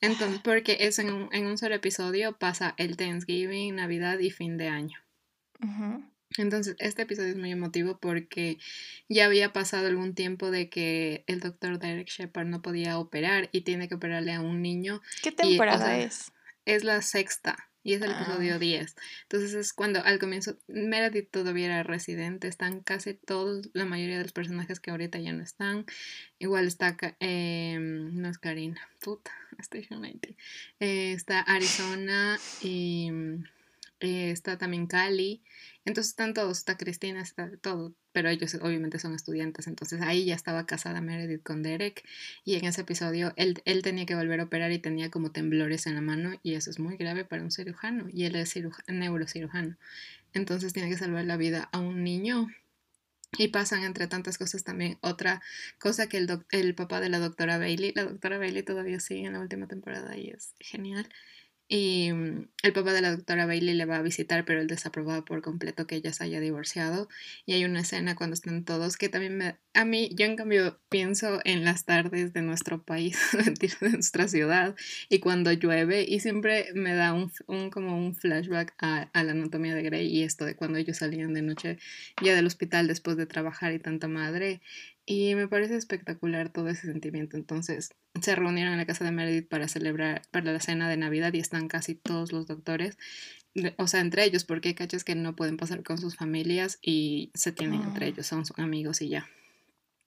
[0.00, 4.58] Entonces, porque es en un, en un solo episodio, pasa el Thanksgiving, Navidad y fin
[4.58, 4.98] de año.
[6.38, 8.58] Entonces, este episodio es muy emotivo porque
[9.08, 13.62] ya había pasado algún tiempo de que el doctor Derek Shepard no podía operar y
[13.62, 15.00] tiene que operarle a un niño.
[15.22, 16.32] ¿Qué temporada es?
[16.64, 18.94] Es la sexta y es el episodio 10.
[18.96, 19.02] Ah.
[19.22, 24.22] Entonces es cuando al comienzo Meredith todavía era residente, están casi todos, la mayoría de
[24.22, 25.84] los personajes que ahorita ya no están.
[26.38, 30.28] Igual está, eh, no es Karina, puta, Station 90.
[30.80, 33.10] Eh, está Arizona y
[34.02, 35.42] eh, está también Cali.
[35.84, 40.34] Entonces están todos, está Cristina, está todo, pero ellos obviamente son estudiantes, entonces ahí ya
[40.36, 42.04] estaba casada Meredith con Derek
[42.44, 45.86] y en ese episodio él, él tenía que volver a operar y tenía como temblores
[45.86, 48.54] en la mano y eso es muy grave para un cirujano y él es
[48.88, 49.76] neurocirujano.
[50.34, 52.48] Entonces tiene que salvar la vida a un niño
[53.38, 54.98] Y pasan entre tantas cosas también.
[55.00, 55.42] Otra
[55.78, 59.32] cosa que el, el papá de la doctora Bailey, la doctora Bailey todavía sigue en
[59.34, 61.08] la última temporada y es genial.
[61.74, 65.24] Y mm, el papá de la doctora Bailey le va a visitar, pero él desaprobado
[65.24, 67.08] por completo que ella se haya divorciado.
[67.46, 69.56] Y hay una escena cuando están todos que también me...
[69.72, 73.18] A mí, yo en cambio pienso en las tardes de nuestro país,
[73.58, 74.76] de nuestra ciudad,
[75.08, 79.32] y cuando llueve, y siempre me da un, un como un flashback a, a, la
[79.32, 81.78] anatomía de Grey y esto de cuando ellos salían de noche
[82.22, 84.60] ya del hospital después de trabajar y tanta madre.
[85.04, 87.36] Y me parece espectacular todo ese sentimiento.
[87.36, 91.32] Entonces se reunieron en la casa de Meredith para celebrar para la cena de Navidad
[91.32, 92.98] y están casi todos los doctores.
[93.76, 97.30] O sea, entre ellos, porque hay cachas que no pueden pasar con sus familias y
[97.34, 98.08] se tienen entre ah.
[98.08, 99.28] ellos, son amigos y ya.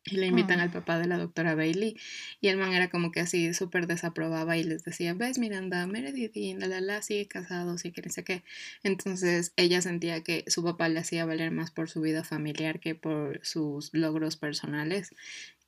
[0.05, 0.73] Y le invitan al mm.
[0.73, 1.97] papá de la doctora Bailey.
[2.39, 6.37] Y el man era como que así súper desaprobaba y les decía, ves Miranda, Meredith
[6.37, 8.43] y la la la sigue casado, sí que no sé qué.
[8.83, 12.95] Entonces ella sentía que su papá le hacía valer más por su vida familiar que
[12.95, 15.13] por sus logros personales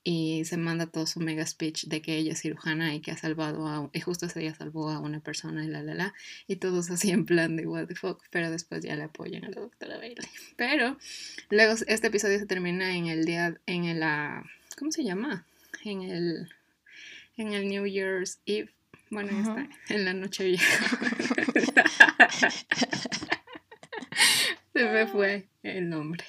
[0.09, 3.17] y se manda todo su mega speech de que ella es cirujana y que ha
[3.17, 6.13] salvado a, y justo ese día salvó a una persona y la la la,
[6.47, 9.49] y todos así en plan de what the fuck, pero después ya le apoyan a
[9.49, 10.25] la doctora Bailey.
[10.55, 10.97] Pero
[11.49, 14.45] luego este episodio se termina en el día, en el, ah,
[14.79, 15.45] ¿cómo se llama?
[15.83, 16.47] En el,
[17.35, 18.71] en el New Year's Eve,
[19.09, 20.99] bueno, está, en la noche vieja.
[24.73, 26.23] se me fue el nombre.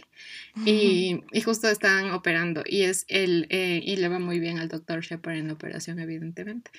[0.65, 5.01] Y, justo están operando y es el eh, y le va muy bien al doctor
[5.01, 6.71] Shepard en la operación, evidentemente.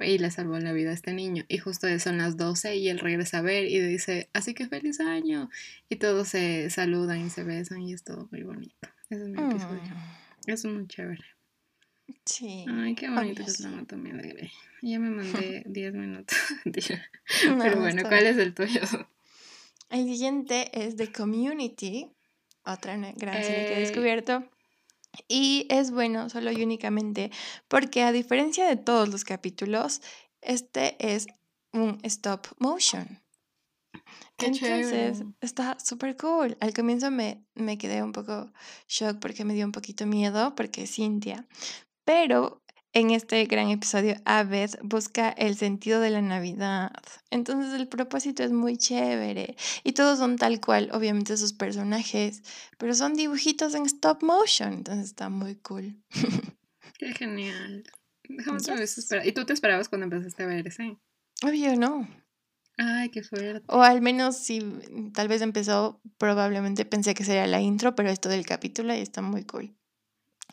[0.00, 1.44] Y le salvó la vida a este niño.
[1.48, 5.00] Y justo son las 12 y él regresa a ver y dice, así que feliz
[5.00, 5.50] año.
[5.88, 8.88] Y todos se saludan y se besan y es todo muy bonito.
[9.10, 9.82] Ese es mi episodio.
[9.82, 10.50] Mm.
[10.50, 11.24] Es muy chévere.
[12.24, 12.64] Sí.
[12.68, 14.50] Ay, qué bonito es la anatomía de Grey.
[14.82, 16.36] Ya me mandé 10 minutos.
[16.64, 18.80] Pero bueno, ¿cuál es el tuyo?
[19.90, 22.10] El siguiente es The Community,
[22.64, 24.44] otra gran serie que he descubierto.
[25.26, 27.30] Y es bueno solo y únicamente
[27.66, 30.02] porque a diferencia de todos los capítulos,
[30.42, 31.26] este es
[31.72, 33.22] un stop motion.
[34.38, 36.56] Entonces está súper cool.
[36.60, 38.52] Al comienzo me, me quedé un poco
[38.86, 41.46] shock porque me dio un poquito miedo porque es Cintia.
[42.04, 46.92] Pero en este gran episodio, Abed busca el sentido de la Navidad.
[47.30, 49.56] Entonces el propósito es muy chévere.
[49.84, 52.42] Y todos son tal cual, obviamente sus personajes,
[52.78, 54.72] pero son dibujitos en stop motion.
[54.72, 55.96] Entonces está muy cool.
[56.98, 57.84] Qué genial.
[58.28, 58.58] Déjame
[59.24, 60.98] ¿Y tú te esperabas cuando empezaste a ver ese?
[61.42, 62.08] Obvio, no.
[62.76, 63.64] Ay, qué fuerte.
[63.66, 64.60] O al menos si
[65.12, 69.22] tal vez empezó, probablemente pensé que sería la intro, pero esto del capítulo y está
[69.22, 69.74] muy cool.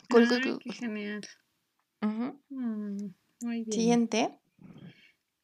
[0.08, 0.58] Cool, cool, cool.
[0.58, 1.22] Qué genial.
[2.00, 3.10] Mm,
[3.70, 4.30] Siguiente.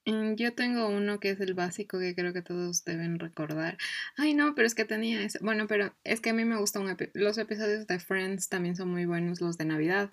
[0.04, 3.78] Mm, yo tengo uno que es el básico que creo que todos deben recordar.
[4.16, 5.38] Ay, no, pero es que tenía ese.
[5.40, 9.06] Bueno, pero es que a mí me gustan los episodios de Friends también son muy
[9.06, 10.10] buenos, los de Navidad.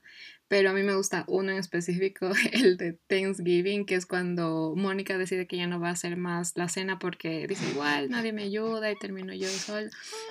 [0.48, 5.18] Pero a mí me gusta uno en específico, el de Thanksgiving, que es cuando Mónica
[5.18, 8.44] decide que ya no va a hacer más la cena porque dice igual, nadie me
[8.44, 9.90] ayuda y termino yo solo.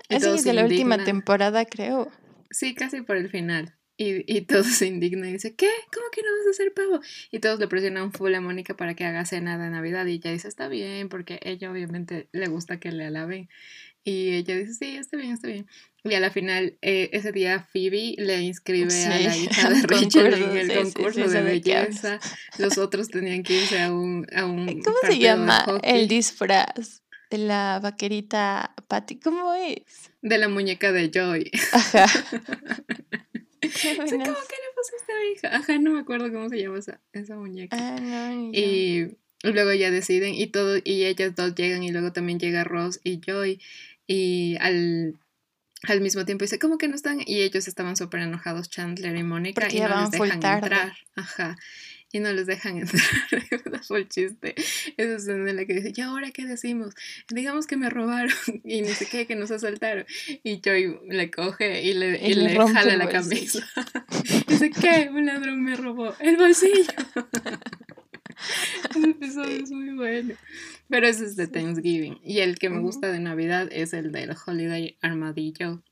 [0.09, 2.13] Ese es de la última temporada, creo.
[2.51, 3.75] Sí, casi por el final.
[4.01, 5.69] Y, y todos se indignan y dice, ¿qué?
[5.93, 7.01] ¿Cómo que no vas a hacer pavo?
[7.31, 10.31] Y todos le presionan full a Mónica para que haga cena de Navidad y ella
[10.31, 13.51] dice, está bien, porque ella obviamente le gusta que le alaben.
[14.05, 15.67] Y ella dice, sí, está bien, está bien.
[16.05, 20.33] Y a la final, eh, ese día Phoebe le inscribe a la hija de Rachel
[20.33, 22.21] en el concurso de belleza.
[22.57, 24.27] Los otros tenían que irse a un...
[24.35, 27.03] A un ¿Cómo se llama el disfraz?
[27.31, 30.13] De la vaquerita Patty, ¿cómo es?
[30.23, 31.51] De la muñeca de Joy.
[31.73, 32.07] Ajá.
[33.91, 35.57] ¿Cómo que le pusiste a mi hija?
[35.57, 37.77] Ajá, no me acuerdo cómo se llama esa, esa muñeca.
[37.79, 42.39] Ah, no, y luego ya deciden y todo, y ellas dos llegan y luego también
[42.39, 43.61] llega Ross y Joy.
[44.07, 45.17] Y al,
[45.83, 47.21] al mismo tiempo dice, ¿cómo que no están?
[47.25, 50.95] Y ellos estaban súper enojados, Chandler y Mónica, y no les dejan entrar.
[51.15, 51.57] Ajá
[52.13, 53.03] y no les dejan entrar.
[53.83, 54.55] Fue el chiste.
[54.97, 56.95] Esa escena en la que dice, ¿y ahora qué decimos?
[57.29, 60.07] Digamos que me robaron y ni sé qué, que nos asaltaron.
[60.43, 63.67] Y Joy le coge y le, y le, jala la camisa.
[64.49, 65.09] dice, ¿qué?
[65.11, 66.93] Un ladrón me robó el bolsillo.
[68.95, 70.35] Episodio es muy bueno.
[70.89, 72.19] Pero ese es de Thanksgiving.
[72.23, 75.83] Y el que me gusta de Navidad es el del Holiday Armadillo,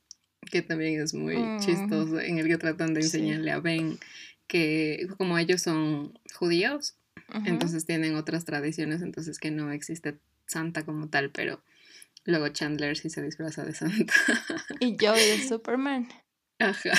[0.49, 1.59] que también es muy mm.
[1.59, 3.99] chistoso, en el que tratan de enseñarle a Ben
[4.47, 6.97] que como ellos son judíos,
[7.45, 11.61] entonces tienen otras tradiciones, entonces que no existe Santa como tal, pero
[12.23, 14.13] luego Chandler sí se disfraza de Santa.
[14.79, 16.07] y yo de Superman.
[16.59, 16.91] Ajá.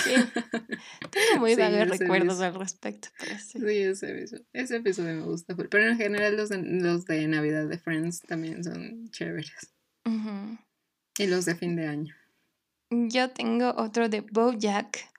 [1.11, 3.09] Tengo muy vagos recuerdos al respecto.
[3.39, 3.59] sí.
[3.65, 5.57] ese, ese episodio me gusta.
[5.57, 9.73] Pero en general los de, los de Navidad de Friends también son chéveres.
[11.19, 12.15] Y los de fin de año.
[12.91, 15.11] yo tengo otro de Bojack,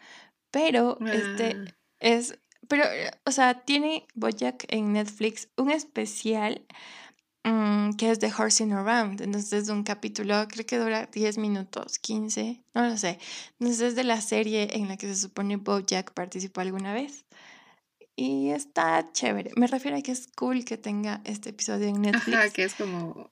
[0.51, 1.78] pero este Ah.
[1.99, 6.65] Es, pero, eh, o sea, tiene Bojack en Netflix un especial
[7.43, 9.21] mm, que es de Horsing Around.
[9.21, 13.19] Entonces es un capítulo, creo que dura 10 minutos, 15, no lo sé.
[13.59, 17.25] Entonces es de la serie en la que se supone Bojack participó alguna vez.
[18.15, 19.51] Y está chévere.
[19.55, 22.37] Me refiero a que es cool que tenga este episodio en Netflix.
[22.37, 23.31] Ajá, que es como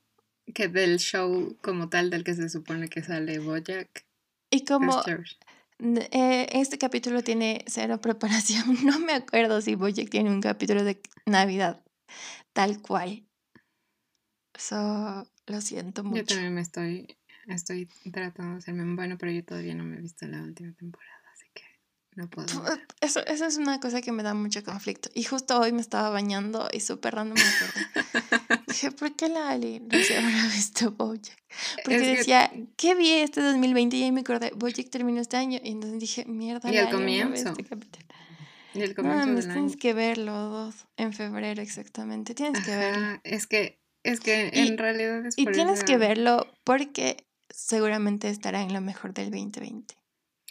[0.53, 4.05] que del show como tal del que se supone que sale Bojack.
[4.49, 5.03] Y como
[5.79, 11.01] eh, este capítulo tiene cero preparación, no me acuerdo si Bojack tiene un capítulo de
[11.25, 11.83] Navidad
[12.53, 13.23] tal cual.
[14.57, 16.33] So, lo siento Yo mucho.
[16.33, 20.25] también me estoy, estoy tratando de hacerme bueno, pero yo todavía no me he visto
[20.25, 21.16] la última temporada,
[22.17, 22.47] no puedo.
[22.99, 25.09] Eso, eso es una cosa que me da mucho conflicto.
[25.13, 28.57] Y justo hoy me estaba bañando y súper random me acordé.
[28.67, 31.37] Dije, ¿por qué la Ali no se habrá visto Bojack?
[31.83, 33.95] Porque Es que- decía, ¿qué vi este 2020?
[33.97, 35.59] Y ahí me acordé, Bojack terminó este año.
[35.63, 37.53] Y entonces dije, mierda, Y el comienzo.
[37.57, 38.05] este.
[38.73, 39.75] Y el comienzo del tienes año.
[39.79, 42.33] que verlo, dos, en febrero exactamente.
[42.35, 43.19] Tienes que verlo.
[43.23, 48.29] Es que, es que Y- en realidad es Y por tienes que verlo porque seguramente
[48.29, 49.95] estará en lo mejor del 2020.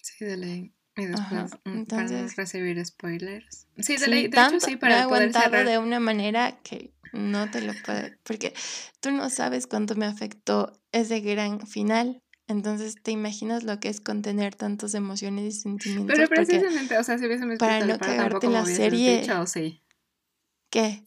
[0.02, 0.72] Sí, de ley.
[0.96, 3.66] Y Ajá, después, mm, para entonces- recibir spoilers.
[3.78, 4.22] Sí, de Sí, ley.
[4.24, 5.66] De tanto hecho, sí, para poder cerrar.
[5.66, 8.54] de una manera que no te lo puede, porque
[9.00, 12.22] tú no sabes cuánto me afectó ese gran final.
[12.48, 16.14] Entonces te imaginas lo que es contener tantas emociones y sentimientos.
[16.16, 19.82] Pero precisamente, o sea, si hubiésemos para no cagarte la serie- dicho, o sí.
[20.70, 21.05] ¿qué?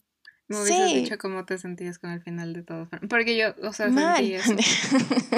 [0.50, 0.96] Me hubieses Sí.
[1.02, 2.88] dicho cómo te sentías con el final de todo.
[3.08, 4.16] Porque yo, o sea, Mal.
[4.16, 4.54] sentí eso.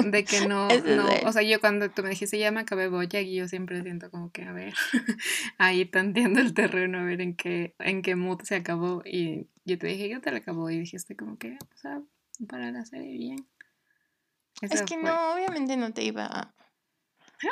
[0.09, 3.23] De que no, no, o sea, yo cuando tú me dijiste ya me acabé Bojack
[3.23, 4.73] y yo siempre siento como que, a ver,
[5.59, 9.77] ahí tanteando el terreno, a ver en qué, en qué mood se acabó y yo
[9.77, 12.01] te dije, yo te la acabó y dijiste como que, o sea,
[12.47, 13.47] para la serie bien.
[14.61, 15.03] es que fue.
[15.03, 16.53] no, obviamente no te iba a...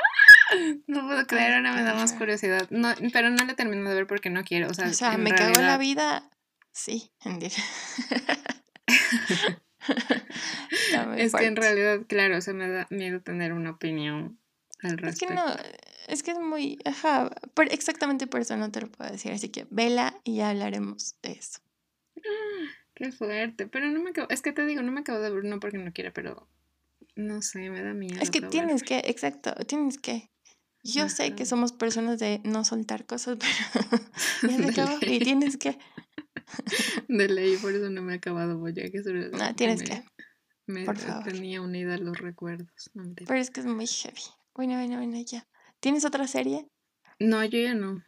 [0.87, 2.67] No puedo creer, ahora me da más curiosidad.
[2.71, 5.23] No, pero no la termino de ver porque no quiero, o sea, O sea, en
[5.23, 6.29] me cagó la realidad- vida.
[6.73, 7.11] Sí,
[11.07, 14.39] muy Es que en realidad, claro, o sea, me da miedo tener una opinión
[14.81, 15.35] al Es que respecto.
[15.35, 15.45] no,
[16.07, 19.49] es que es muy, ajá, por- exactamente por eso no te lo puedo decir, así
[19.49, 21.59] que vela y ya hablaremos de eso.
[22.93, 25.43] Qué fuerte, pero no me acabo, es que te digo, no me acabo de ver,
[25.43, 26.47] no porque no quiera, pero
[27.15, 28.21] no sé, me da miedo.
[28.21, 30.29] Es que tienes que, exacto, tienes que.
[30.83, 33.37] Yo sé que somos personas de no soltar cosas,
[34.41, 35.77] pero ya se De acabó y tienes que.
[37.07, 38.93] De ley, por eso no me he acabado Boyack,
[39.33, 40.03] No, tienes me, que.
[40.67, 41.23] me por favor.
[41.23, 42.89] tenía unida los recuerdos.
[42.93, 43.13] No.
[43.15, 44.21] Pero es que es muy heavy.
[44.53, 45.47] Bueno, bueno, bueno, ya.
[45.79, 46.67] ¿Tienes otra serie?
[47.19, 48.03] No, yo ya no.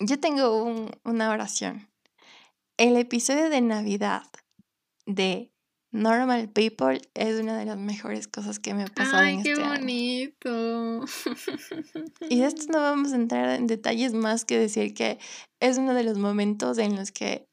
[0.00, 1.88] Yo tengo un- una oración.
[2.76, 4.24] El episodio de Navidad
[5.06, 5.50] de
[5.92, 9.52] Normal People es una de las mejores cosas que me ha pasado Ay, en qué
[9.52, 9.80] este año.
[9.80, 11.04] bonito.
[12.28, 15.18] Y de esto no vamos a entrar en detalles más que decir que
[15.60, 17.45] es uno de los momentos en los que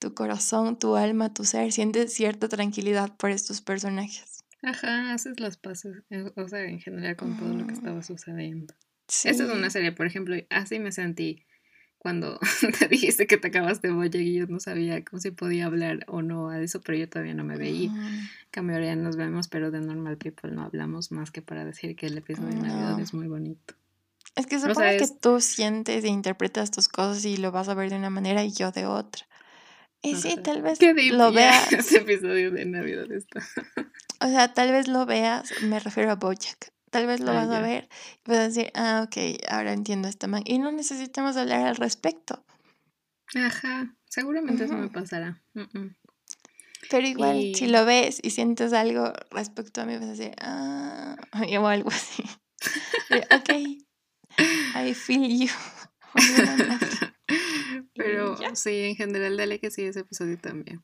[0.00, 4.40] tu corazón, tu alma, tu ser siente cierta tranquilidad por estos personajes.
[4.62, 7.76] Ajá, haces las paces, eh, o sea, en general con todo lo que Mm.
[7.76, 8.74] estaba sucediendo.
[9.08, 9.28] Sí.
[9.28, 11.44] Esta es una serie, por ejemplo, así me sentí
[11.98, 12.38] cuando
[12.86, 16.22] te dijiste que te acabaste Boyack y yo no sabía cómo si podía hablar o
[16.22, 17.90] no a eso, pero yo todavía no me veía.
[18.56, 22.06] Ahora ya nos vemos, pero de Normal People no hablamos más que para decir que
[22.06, 23.02] el episodio de Navidad No.
[23.02, 23.74] es muy bonito.
[24.36, 27.68] Es que sea, supongo que es- tú sientes e interpretas tus cosas y lo vas
[27.68, 29.26] a ver de una manera y yo de otra.
[30.02, 33.40] Y sí, tal vez Qué lo veas, Ese episodio de Navidad está.
[34.20, 36.72] o sea, tal vez lo veas, me refiero a Bojack.
[36.90, 37.88] Tal vez lo Ah, vas a ver
[38.26, 39.16] y vas a decir, ah, ok,
[39.48, 40.42] ahora entiendo esta man.
[40.44, 42.44] Y no necesitamos hablar al respecto.
[43.36, 45.40] Ajá, seguramente eso me pasará.
[46.90, 51.16] Pero igual, si lo ves y sientes algo respecto a mí, vas a decir, ah,
[51.60, 52.24] o algo así.
[53.32, 53.50] Ok,
[54.74, 55.52] I feel you.
[58.02, 60.82] Pero sí, en general, dale que sí, ese episodio también.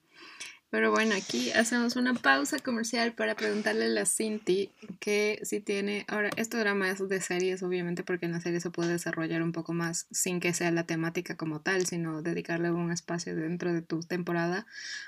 [0.68, 6.04] Pero bueno, aquí hacemos una pausa comercial para preguntarle a la Cinti que si tiene,
[6.08, 9.52] ahora esto era más de series obviamente porque en la serie se puede desarrollar un
[9.52, 13.82] poco más sin que sea la temática como tal, sino dedicarle un espacio dentro de
[13.82, 14.66] tu temporada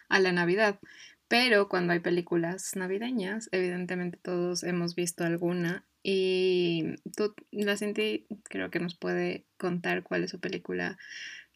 [0.09, 0.79] a la Navidad.
[1.27, 8.71] Pero cuando hay películas navideñas, evidentemente todos hemos visto alguna y tú, la Cinti creo
[8.71, 10.97] que nos puede contar cuál es su película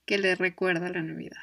[0.07, 1.43] que le recuerda la Navidad.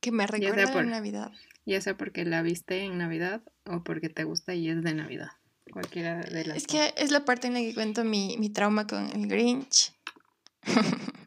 [0.00, 1.32] Que me recuerda por- la Navidad.
[1.66, 5.30] Ya sea porque la viste en Navidad o porque te gusta y es de Navidad.
[5.72, 8.86] Cualquiera de las Es que es la parte en la que cuento mi, mi trauma
[8.86, 9.92] con el Grinch.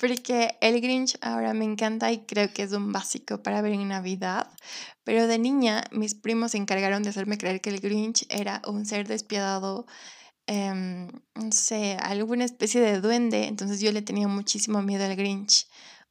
[0.00, 3.88] Porque el Grinch ahora me encanta y creo que es un básico para ver en
[3.88, 4.48] Navidad.
[5.04, 8.84] Pero de niña, mis primos se encargaron de hacerme creer que el Grinch era un
[8.86, 9.86] ser despiadado,
[10.52, 13.46] em, no sé, alguna especie de duende.
[13.46, 15.66] Entonces yo le tenía muchísimo miedo al Grinch.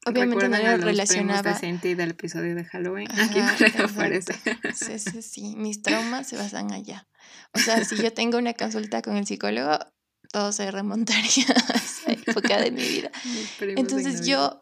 [0.05, 1.53] Obviamente no lo relacionaba.
[1.53, 3.07] De del episodio de Halloween.
[3.19, 3.39] Aquí
[3.79, 4.33] aparece.
[4.73, 5.55] Sí, sí, sí.
[5.55, 7.07] Mis traumas se basan allá.
[7.53, 9.77] O sea, si yo tengo una consulta con el psicólogo,
[10.31, 13.11] todo se remontaría a esa época de mi vida.
[13.59, 14.59] Entonces yo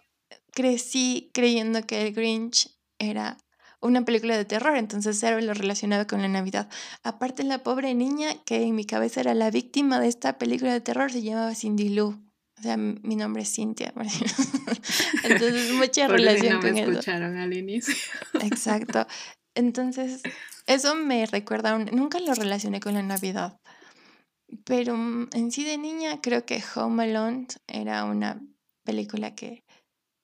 [0.52, 3.38] crecí creyendo que el Grinch era
[3.82, 6.70] una película de terror, entonces cero lo relacionaba con la Navidad.
[7.04, 10.82] Aparte, la pobre niña que en mi cabeza era la víctima de esta película de
[10.82, 12.20] terror se llamaba Cindy Lou.
[12.60, 13.94] O sea, mi nombre es Cintia.
[15.24, 17.96] Entonces, mucha relación no con me escucharon al inicio.
[18.42, 19.08] Exacto.
[19.56, 20.22] Entonces,
[20.68, 23.58] eso me recuerda, nunca lo relacioné con la Navidad.
[24.66, 28.42] Pero mm, en sí de niña creo que Home Alone era una
[28.84, 29.64] película que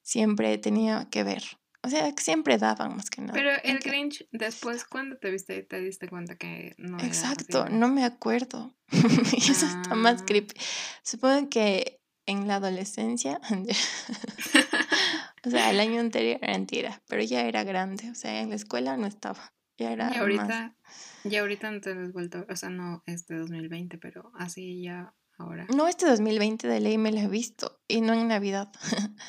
[0.04, 1.44] siempre tenía que ver.
[1.86, 3.34] O sea, siempre daban más que nada.
[3.34, 5.62] Pero el Grinch, después, ¿cuándo te viste?
[5.62, 8.76] ¿Te diste cuenta que no Exacto, no me acuerdo.
[9.38, 10.26] eso está más ah.
[10.26, 10.56] creepy.
[11.04, 13.40] Supongo que en la adolescencia,
[15.46, 18.56] o sea, el año anterior era mentira, pero ya era grande, o sea, en la
[18.56, 20.76] escuela no estaba, ya era Y ahorita,
[21.24, 25.68] ya ahorita no te has vuelto, o sea, no este 2020, pero así ya ahora.
[25.76, 28.72] No, este 2020 de ley me lo he visto, y no en Navidad,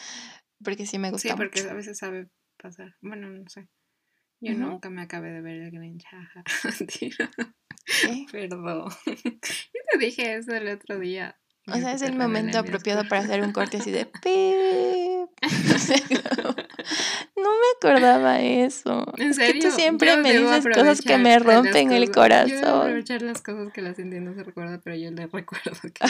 [0.64, 2.30] porque sí me gusta Sí, porque a veces sabe
[2.66, 3.68] pasar, bueno, no sé.
[4.40, 6.44] Yo nunca me acabé de ver el Grinch, jaja,
[8.32, 8.90] Perdón.
[9.06, 11.38] Yo te dije eso el otro día.
[11.68, 14.08] O sea, es el momento apropiado para hacer un corte así de
[17.36, 19.04] No me acordaba eso.
[19.16, 19.62] ¿En serio?
[19.62, 22.50] tú siempre me dices cosas que me rompen el corazón.
[22.50, 26.06] Yo debo aprovechar las cosas que las entiendo se recuerda, pero yo le recuerdo que.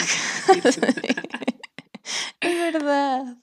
[2.39, 3.37] Es verdad.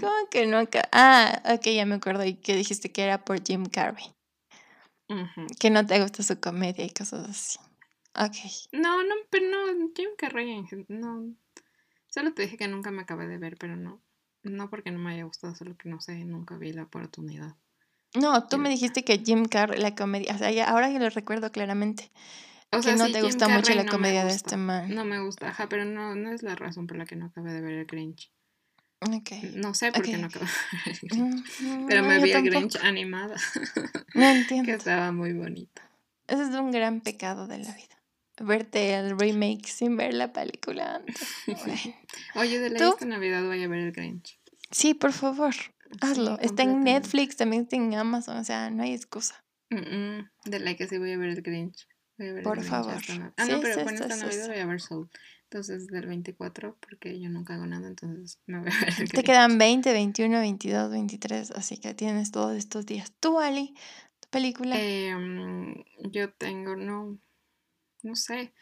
[0.00, 0.88] ¿Cómo que no acá?
[0.92, 2.24] Ah, ok, ya me acuerdo.
[2.24, 4.14] Y que dijiste que era por Jim Carrey.
[5.58, 7.58] Que no te gusta su comedia y cosas así.
[8.14, 8.36] Ok.
[8.72, 11.34] No, no, pero no, Jim Carrey, no.
[12.08, 14.00] Solo te dije que nunca me acabé de ver, pero no.
[14.42, 17.56] No porque no me haya gustado, solo que no sé, nunca vi la oportunidad.
[18.14, 21.10] No, tú me dijiste que Jim Carrey, la comedia, o sea, ya, ahora yo lo
[21.10, 22.12] recuerdo claramente.
[22.78, 24.94] O sea, que no te gusta mucho la comedia de este man.
[24.94, 27.52] No me gusta, ajá, pero no, no es la razón por la que no acabé
[27.52, 28.30] de ver el Grinch.
[29.00, 29.52] Okay.
[29.56, 31.60] No sé por qué no acabé de ver el Grinch.
[31.60, 33.36] Mm, pero me vi el Grinch animada.
[34.14, 34.66] No entiendo.
[34.66, 35.90] que estaba muy bonita.
[36.28, 37.94] Ese es un gran pecado de la vida
[38.42, 41.02] verte el remake sin ver la película
[42.34, 44.38] Oye, de la esta Navidad voy a ver el Grinch.
[44.70, 45.54] Sí, por favor,
[46.00, 46.38] hazlo.
[46.40, 49.44] está en Netflix, también está en Amazon, o sea, no hay excusa.
[49.70, 51.86] De la que sí voy a ver el Grinch.
[52.42, 52.94] Por favor.
[53.36, 55.10] Ah, no, pero bueno, esta Navidad voy a ver Soul.
[55.44, 59.08] Entonces, del 24, porque yo nunca hago nada, entonces me voy a ver el.
[59.10, 63.12] Te quedan 20, 21, 22, 23, así que tienes todos estos días.
[63.20, 63.74] ¿Tú, Ali?
[64.20, 64.76] ¿Tu película?
[64.78, 65.74] Em,
[66.10, 67.18] yo tengo, no,
[68.02, 68.52] no sé.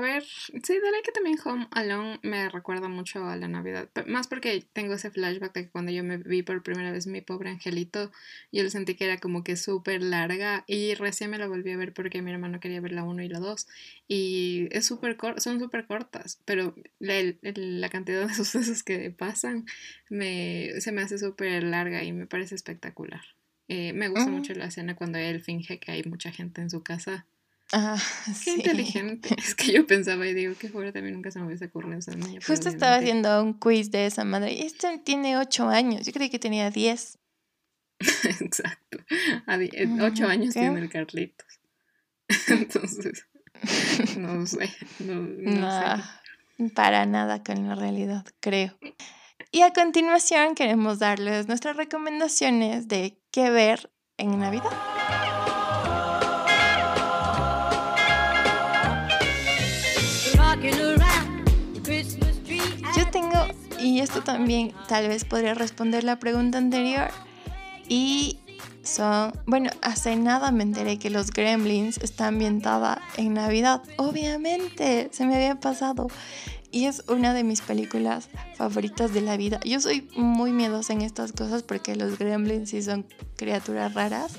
[0.00, 3.90] A ver, sí, de que también Home Alone me recuerda mucho a la Navidad.
[4.06, 7.20] Más porque tengo ese flashback de que cuando yo me vi por primera vez mi
[7.20, 8.10] pobre angelito,
[8.50, 11.76] yo lo sentí que era como que súper larga y recién me la volví a
[11.76, 13.66] ver porque mi hermano quería ver la 1 y la 2.
[14.08, 19.66] Y es súper son súper cortas, pero la, cantidad de sucesos que pasan
[20.08, 23.20] me, se me hace súper larga y me parece espectacular.
[23.68, 26.82] Eh, me gusta mucho la escena cuando él finge que hay mucha gente en su
[26.82, 27.26] casa
[27.72, 27.96] Ah,
[28.44, 29.34] qué inteligente.
[29.38, 32.12] Es que yo pensaba y digo que fuera también nunca se me hubiese ocurrido esa
[32.46, 34.52] Justo estaba haciendo un quiz de esa madre.
[34.52, 36.04] Y este tiene ocho años.
[36.06, 37.18] Yo creí que tenía diez.
[38.40, 38.98] Exacto.
[39.10, 41.46] Eh, ocho años tiene el Carlitos.
[42.48, 43.26] Entonces,
[44.16, 44.70] no sé.
[45.00, 45.28] No,
[46.74, 48.76] Para nada con la realidad, creo.
[49.52, 54.99] Y a continuación queremos darles nuestras recomendaciones de qué ver en Navidad.
[63.90, 67.08] Y esto también tal vez podría responder la pregunta anterior,
[67.88, 68.38] y
[68.84, 73.82] son, bueno, hace nada me enteré que los Gremlins está ambientada en Navidad.
[73.96, 76.06] Obviamente, se me había pasado.
[76.70, 79.58] Y es una de mis películas favoritas de la vida.
[79.64, 84.34] Yo soy muy miedosa en estas cosas porque los gremlins sí son criaturas raras.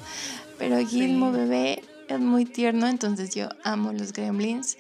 [0.58, 4.78] Pero Gilmo bebé es muy tierno, entonces yo amo los gremlins.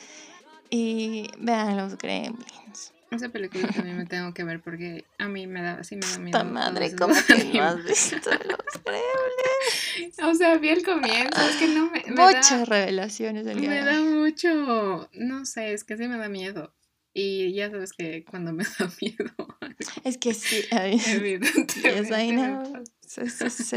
[0.69, 2.93] Y vean los gremlins.
[3.11, 6.17] Esa película también me tengo que ver porque a mí me da, sí me da
[6.17, 6.37] miedo.
[6.37, 10.17] Esta madre, ¿cómo que no has visto los Gremlins?
[10.23, 12.05] O sea, vi el comienzo, es que no me.
[12.07, 15.09] Muchas revelaciones del Me da mucho.
[15.13, 16.73] No sé, es que sí me da miedo.
[17.13, 19.57] Y ya sabes que cuando me da miedo.
[20.05, 22.83] Es que sí, evidentemente.
[23.11, 23.75] Sí, sí, sí.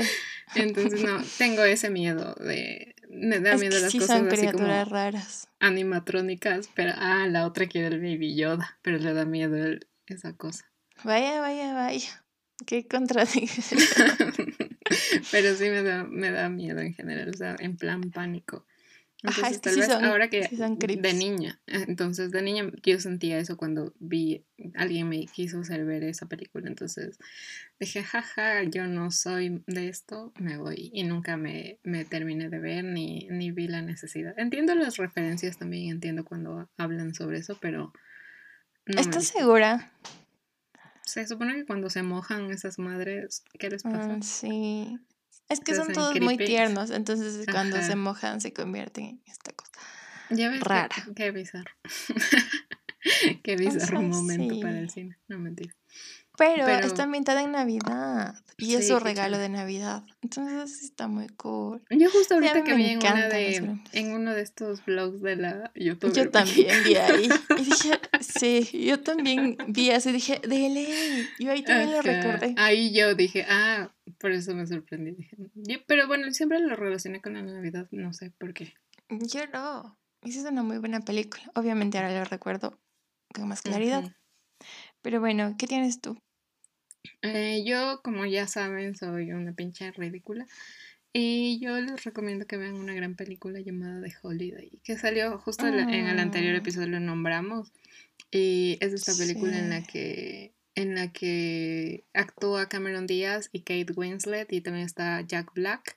[0.55, 2.94] Entonces, no, tengo ese miedo de.
[3.09, 5.49] Me da miedo las cosas así como raras.
[5.61, 9.57] animatrónicas, pero ah, la otra quiere el Baby Yoda, pero le da miedo
[10.07, 10.71] esa cosa.
[11.03, 12.25] Vaya, vaya, vaya.
[12.67, 13.81] Qué contradicción.
[15.33, 18.67] pero sí me da, me da miedo en general, o sea, en plan pánico.
[19.25, 23.95] Entonces, tal vez ahora que de niña, eh, entonces de niña yo sentía eso cuando
[23.99, 24.45] vi,
[24.75, 27.19] alguien me quiso hacer ver esa película, entonces
[27.81, 32.59] dije, jaja, yo no soy de esto, me voy y nunca me, me terminé de
[32.59, 34.39] ver ni, ni vi la necesidad.
[34.39, 37.95] Entiendo las referencias también, entiendo cuando hablan sobre eso, pero...
[38.85, 39.91] ¿Estás segura?
[41.01, 44.17] Se supone que cuando se mojan esas madres, ¿qué les pasa?
[44.17, 44.99] Ah, sí.
[45.49, 49.73] Es que son todos muy tiernos, entonces cuando se mojan se convierten en esta cosa
[50.31, 50.95] ya ves rara.
[51.15, 51.71] Qué, bizarro.
[53.43, 55.19] qué bizarro momento para el cine.
[55.29, 55.75] No mentira.
[56.37, 60.05] Pero, está ambientada en Navidad y es su regalo de Navidad.
[60.23, 61.83] Entonces está muy cool.
[61.91, 65.71] Yo justo ahorita que vi en, una de, en uno de estos blogs de la
[65.75, 66.13] YouTube.
[66.13, 67.29] Yo también vi ahí.
[67.59, 70.13] Y dije, sí, yo también vi así.
[70.13, 71.29] Dije, de ley.
[71.39, 72.55] Yo ahí también lo recordé.
[72.57, 75.13] Ahí yo dije, ah, por eso me sorprendí.
[75.55, 77.87] Dije, pero bueno, siempre lo relacioné con la Navidad.
[77.93, 78.75] No sé por qué.
[79.09, 79.97] Yo no.
[80.23, 81.45] Esa es una muy buena película.
[81.55, 82.81] Obviamente ahora lo recuerdo
[83.33, 84.11] con más claridad.
[85.03, 86.19] Pero bueno, ¿qué tienes tú?
[87.23, 90.47] Eh, yo, como ya saben, soy una pinche ridícula.
[91.13, 95.67] Y yo les recomiendo que vean una gran película llamada The Holiday, que salió justo
[95.67, 96.59] en el anterior ah.
[96.59, 97.73] episodio, lo nombramos.
[98.33, 103.93] Y es esta película en la que en la que actúa Cameron Díaz y Kate
[103.95, 105.97] Winslet y también está Jack Black.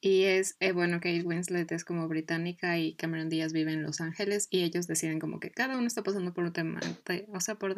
[0.00, 4.00] Y es, eh, bueno, Kate Winslet es como británica y Cameron Díaz vive en Los
[4.00, 6.80] Ángeles y ellos deciden como que cada uno está pasando por un tema,
[7.32, 7.74] o sea, por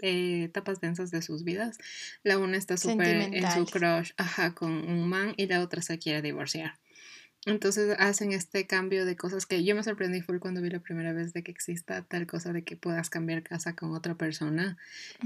[0.00, 1.78] eh, etapas densas de sus vidas.
[2.22, 5.98] La una está súper en su crush, ajá, con un man y la otra se
[5.98, 6.78] quiere divorciar.
[7.44, 11.12] Entonces hacen este cambio de cosas que yo me sorprendí fue cuando vi la primera
[11.12, 14.78] vez de que exista tal cosa de que puedas cambiar casa con otra persona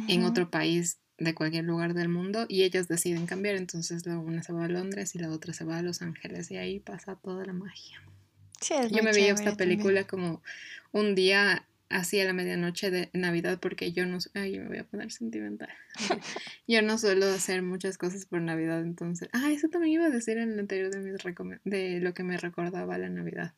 [0.08, 3.56] en otro país de cualquier lugar del mundo y ellas deciden cambiar.
[3.56, 6.50] Entonces la una se va a Londres y la otra se va a Los Ángeles
[6.50, 8.02] y ahí pasa toda la magia.
[8.90, 10.42] yo me vi esta película como
[10.92, 14.84] un día así a la medianoche de Navidad porque yo no ay me voy a
[14.84, 15.68] poner sentimental.
[16.66, 20.38] Yo no suelo hacer muchas cosas por Navidad entonces ah eso también iba a decir
[20.38, 21.22] en el anterior de mis
[21.64, 23.54] de lo que me recordaba la Navidad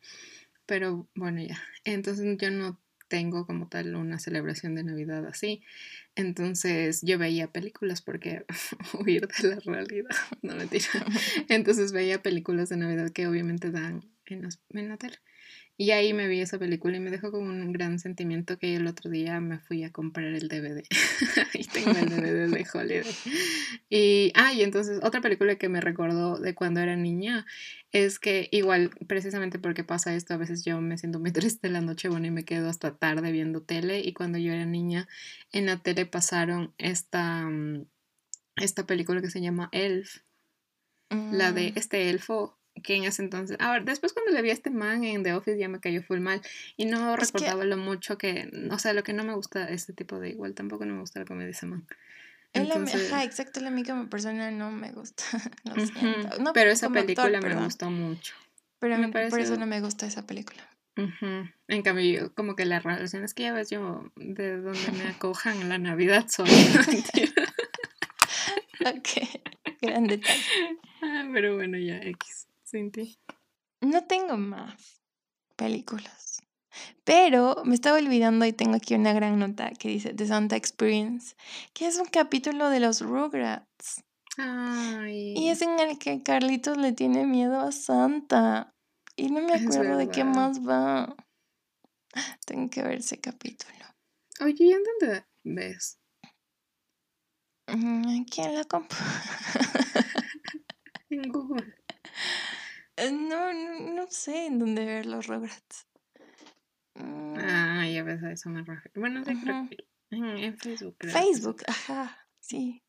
[0.65, 5.63] pero bueno ya entonces yo no tengo como tal una celebración de Navidad así
[6.15, 8.45] entonces yo veía películas porque
[8.93, 10.87] huir de la realidad no mentira
[11.49, 15.17] entonces veía películas de Navidad que obviamente dan en, en la tele
[15.81, 18.85] y ahí me vi esa película y me dejó con un gran sentimiento que el
[18.85, 20.83] otro día me fui a comprar el DVD.
[21.53, 23.15] y tengo el DVD de Holiday.
[23.89, 27.45] Y, ah, y entonces otra película que me recordó de cuando era niña
[27.93, 31.79] es que igual, precisamente porque pasa esto, a veces yo me siento muy triste la
[31.79, 34.01] noche, bueno, y me quedo hasta tarde viendo tele.
[34.01, 35.07] Y cuando yo era niña,
[35.53, 37.85] en la tele pasaron esta, mm,
[38.57, 40.17] esta película que se llama Elf.
[41.09, 41.77] La de mm.
[41.77, 45.03] este elfo que en ese entonces, a ver, después cuando le vi a este man
[45.03, 46.41] en The Office ya me cayó full mal
[46.77, 50.19] y no recordaba lo mucho que, o sea, lo que no me gusta este tipo
[50.19, 51.85] de igual, tampoco no me gusta la comedia de ese man.
[52.53, 55.23] Entonces, ajá, exacto, la mí como persona no me gusta,
[55.63, 56.39] lo siento.
[56.39, 58.33] No, pero esa película me gustó mucho.
[58.79, 60.69] Pero a mí por eso no me gusta esa película.
[61.67, 65.69] En cambio, como que la relación es que ya ves yo de donde me acojan
[65.69, 66.49] la Navidad soy.
[68.85, 69.07] ok,
[69.81, 70.77] gran detalle.
[71.01, 72.48] Ah, pero bueno, ya, X.
[73.81, 75.01] No tengo más
[75.55, 76.39] películas.
[77.03, 81.35] Pero me estaba olvidando y tengo aquí una gran nota que dice The Santa Experience,
[81.73, 84.03] que es un capítulo de los Rugrats.
[84.37, 88.73] Y es en el que Carlitos le tiene miedo a Santa.
[89.15, 91.15] Y no me acuerdo de qué más va.
[92.45, 93.85] Tengo que ver ese capítulo.
[94.41, 95.99] Oye, ¿y en dónde ves?
[97.67, 98.95] Mm, aquí en la compu.
[101.09, 101.78] en Google.
[102.99, 105.87] Eh, no, no, no sé en dónde ver los Rugrats.
[106.95, 107.35] Mm.
[107.39, 108.91] Ah, ya ves, a eso me refiero.
[108.95, 109.77] Bueno, sí, creo que
[110.11, 110.97] en, Facebook.
[110.99, 112.83] Facebook, ajá, sí.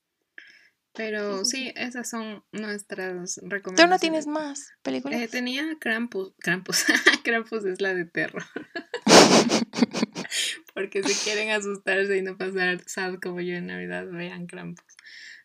[0.93, 3.77] Pero sí, esas son nuestras recomendaciones.
[3.77, 5.21] ¿Tú no tienes más películas?
[5.21, 6.35] Eh, tenía Krampus.
[6.41, 6.85] Krampus.
[7.23, 8.43] Krampus es la de terror.
[10.75, 14.97] Porque si quieren asustarse y no pasar sad como yo en Navidad, vean Krampus.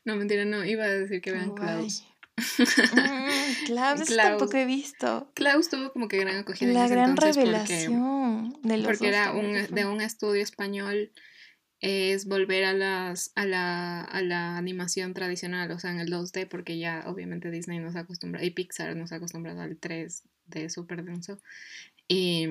[0.04, 0.64] No, mentira, no.
[0.66, 2.08] Iba a decir que vean Klaus.
[2.38, 5.32] Mm, Klaus, tampoco he visto.
[5.34, 6.74] Klaus tuvo como que gran acogida.
[6.74, 11.12] La gran revelación de los Porque era un, de un estudio español
[11.80, 16.48] es volver a las a la, a la animación tradicional, o sea, en el 2D,
[16.48, 21.40] porque ya obviamente Disney nos acostumbra y Pixar nos ha acostumbrado al 3D súper denso.
[22.08, 22.48] Y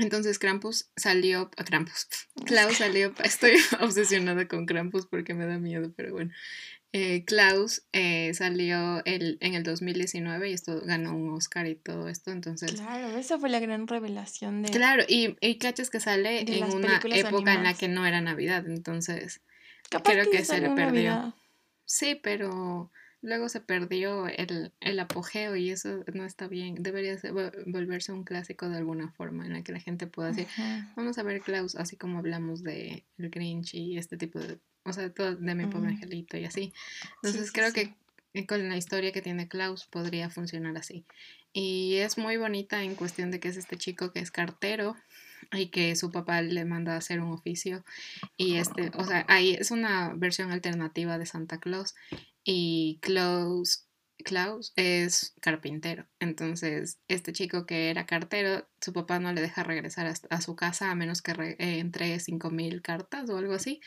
[0.00, 2.08] entonces Krampus salió, Krampus,
[2.44, 6.32] Klaus salió, estoy obsesionada con Krampus porque me da miedo, pero bueno.
[6.92, 12.08] Eh, Klaus eh, salió el, en el 2019 y esto ganó un Oscar y todo
[12.08, 12.72] esto, entonces...
[12.72, 14.70] Claro, esa fue la gran revelación de...
[14.70, 18.66] Claro, y, y cachas que sale en una época en la que no era Navidad,
[18.66, 19.40] entonces
[20.02, 21.34] creo que, se le perdió.
[21.84, 22.90] Sí, pero
[23.22, 26.82] luego se perdió el, el, apogeo y eso no está bien.
[26.82, 27.16] Debería
[27.66, 30.46] volverse un clásico de alguna forma en la que la gente pueda decir,
[30.96, 34.92] vamos a ver Klaus, así como hablamos de el Grinch y este tipo de o
[34.92, 36.72] sea, todo de mi pobre angelito y así.
[37.22, 37.94] Entonces creo que
[38.46, 41.04] con la historia que tiene Klaus podría funcionar así.
[41.52, 44.96] Y es muy bonita en cuestión de que es este chico que es cartero
[45.52, 47.84] y que su papá le manda a hacer un oficio
[48.36, 51.94] y este, o sea, ahí es una versión alternativa de Santa Claus
[52.44, 53.86] y Klaus
[54.22, 56.06] Klaus es carpintero.
[56.18, 60.90] Entonces, este chico que era cartero, su papá no le deja regresar a, su casa
[60.90, 63.80] a menos que eh, entregue 5000 cartas o algo así.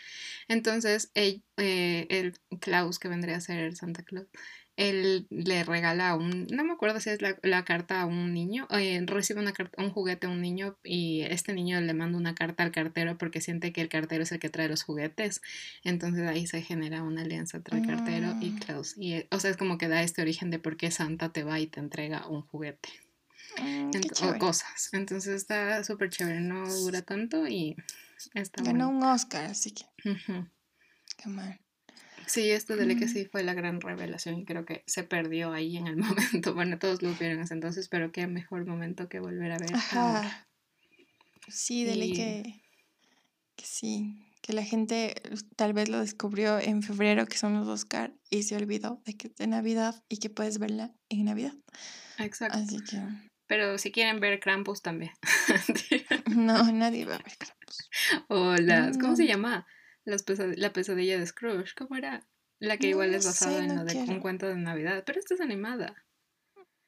[0.47, 4.27] Entonces, eh, el Klaus, que vendría a ser Santa Claus,
[4.75, 9.01] él le regala un, no me acuerdo si es la, carta a un niño, eh,
[9.05, 12.63] recibe una carta, un juguete a un niño y este niño le manda una carta
[12.63, 15.41] al cartero porque siente que el cartero es el que trae los juguetes.
[15.83, 18.59] Entonces ahí se genera una alianza entre el cartero y mm.
[18.59, 18.95] Klaus.
[18.97, 21.43] Y, eh, o sea, es como que da este origen de por qué Santa te
[21.43, 22.89] va y te entrega un juguete.
[23.61, 23.91] Mm,
[24.23, 24.89] o cosas.
[24.93, 27.75] Entonces está súper chévere, no dura tanto y
[28.33, 29.85] está Ganó un Oscar, así que.
[31.17, 31.59] Qué mal.
[32.27, 35.77] Sí, esto de que sí fue la gran revelación y creo que se perdió ahí
[35.77, 36.53] en el momento.
[36.53, 39.73] Bueno, todos lo vieron ese entonces, pero qué mejor momento que volver a ver.
[39.73, 40.47] Ajá.
[41.47, 42.61] Sí, dele que,
[43.55, 45.15] que sí, que la gente
[45.55, 49.27] tal vez lo descubrió en febrero, que son los Oscar, y se olvidó de que
[49.27, 51.53] es de Navidad y que puedes verla en Navidad.
[52.19, 52.57] Exacto.
[52.57, 53.01] Así que...
[53.45, 55.11] Pero si quieren ver Krampus también.
[56.35, 57.89] no, nadie va a ver Krampus.
[58.29, 59.65] O las, ¿cómo se llama?
[60.05, 62.27] La pesadilla de Scrooge, ¿cómo era?
[62.59, 65.41] La que igual es basada en lo de un cuento de Navidad, pero esta es
[65.41, 66.05] animada.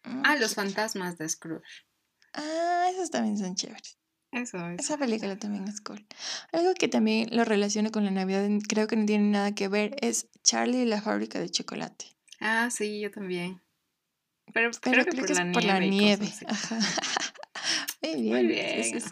[0.03, 1.86] Mm, ah, los fantasmas de Scrooge.
[2.34, 3.97] Ah, esos también son chéveres.
[4.32, 4.76] Eso, eso.
[4.78, 6.05] Esa película también es cool.
[6.51, 9.95] Algo que también lo relaciona con la Navidad, creo que no tiene nada que ver,
[10.01, 12.05] es Charlie y la fábrica de chocolate.
[12.39, 13.61] Ah, sí, yo también.
[14.53, 16.32] Pero, creo, que, por, la por, la nieve.
[16.47, 16.80] Ajá.
[18.01, 18.41] Muy bien.
[18.41, 19.03] Muy bien.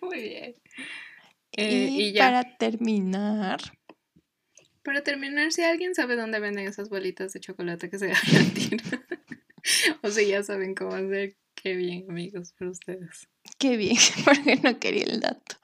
[0.00, 0.54] Muy bien.
[1.56, 3.60] Eh, y, para terminar.
[4.82, 8.52] Para terminar, si alguien sabe dónde venden esas bolitas de chocolate que se vayan
[10.02, 13.28] o si ya saben cómo hacer, qué bien, amigos, por ustedes.
[13.58, 15.56] Qué bien, porque no quería el dato.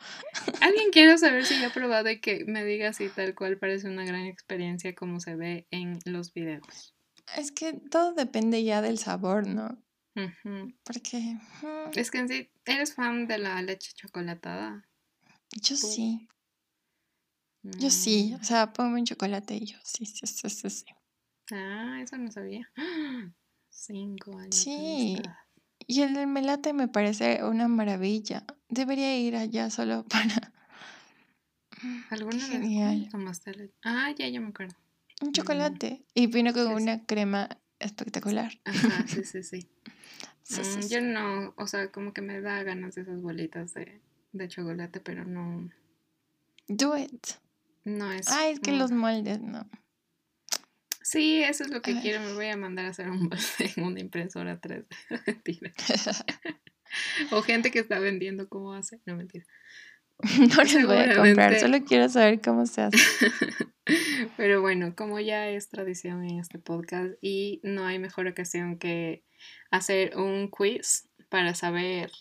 [0.61, 3.89] Alguien quiere saber si ya ha probado y que me diga si tal cual parece
[3.89, 6.95] una gran experiencia como se ve en los videos.
[7.37, 9.79] Es que todo depende ya del sabor, ¿no?
[10.85, 11.37] Porque...
[11.95, 14.87] Es que en sí, ¿eres fan de la leche chocolatada?
[15.61, 16.29] Yo sí.
[17.63, 18.41] Yo sí, mm.
[18.41, 20.85] o sea, pongo un chocolate y yo sí, sí, sí, sí, sí.
[21.53, 22.71] Ah, eso no sabía.
[23.69, 24.57] Cinco años.
[24.57, 25.21] Sí.
[25.87, 28.45] Y el del melate me parece una maravilla.
[28.69, 30.53] Debería ir allá solo para.
[32.11, 33.01] ¿Alguna Genial.
[33.01, 34.77] vez tomaste Ah, ya, ya me acuerdo.
[35.21, 35.33] Un mm.
[35.33, 36.05] chocolate.
[36.15, 37.49] Y vino con una crema
[37.79, 38.53] espectacular.
[38.65, 39.69] Ajá, sí, sí, sí.
[40.51, 44.03] Mm, yo no, o sea, como que me da ganas de esas bolitas de
[44.33, 45.71] de chocolate, pero no.
[46.69, 47.27] Do it.
[47.85, 48.29] No es.
[48.29, 49.69] Ay, es que los moldes, no.
[51.03, 52.21] Sí, eso es lo que quiero.
[52.21, 54.87] Me voy a mandar a hacer un molde en una impresora 3D.
[55.27, 55.73] mentira.
[57.33, 59.01] o gente que está vendiendo cómo hace.
[59.05, 59.45] No, mentira.
[60.23, 62.97] No les voy a comprar, solo quiero saber cómo se hace.
[64.37, 69.25] Pero bueno, como ya es tradición en este podcast y no hay mejor ocasión que
[69.71, 72.13] hacer un quiz para saber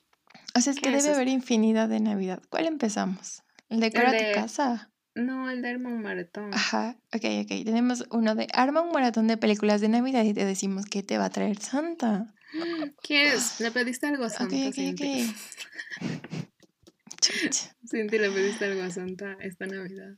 [0.55, 2.41] o sea, es que debe haber infinidad de Navidad.
[2.49, 3.43] ¿Cuál empezamos?
[3.69, 4.91] ¿El de Cara tu casa?
[5.13, 6.53] No, el de Arma un maratón.
[6.53, 7.65] Ajá, ok, ok.
[7.65, 11.17] Tenemos uno de Arma un maratón de películas de Navidad y te decimos que te
[11.17, 12.33] va a traer Santa.
[13.03, 13.59] ¿Qué es?
[13.59, 14.55] ¿Le pediste algo a Santa?
[14.55, 15.01] Ok, ok, ok.
[17.87, 20.15] Cinti, ¿le pediste algo a Santa esta Navidad?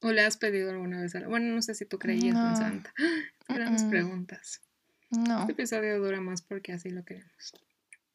[0.00, 1.30] ¿O le has pedido alguna vez algo?
[1.30, 2.92] Bueno, no sé si tú creías en Santa.
[3.48, 4.62] Grandes preguntas.
[5.10, 5.40] No.
[5.40, 7.52] Este episodio dura más porque así lo queremos.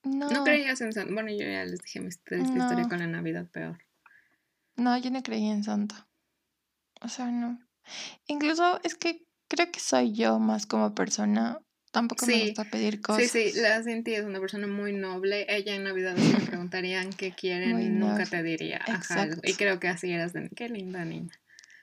[0.04, 0.44] No.
[0.44, 1.14] creías en Santa.
[1.14, 3.78] Bueno, yo ya les dije mi historia con la Navidad peor.
[4.76, 6.08] No, yo no creía en Santa.
[7.02, 7.60] O sea, no.
[8.28, 11.60] Incluso es que creo que soy yo más como persona.
[11.92, 13.30] Tampoco me gusta pedir cosas.
[13.30, 15.46] Sí, sí, la Cinti es una persona muy noble.
[15.50, 19.90] Ella en Navidad me preguntarían qué quieren y nunca te diría ajá, Y creo que
[19.90, 21.38] así eras de qué linda niña.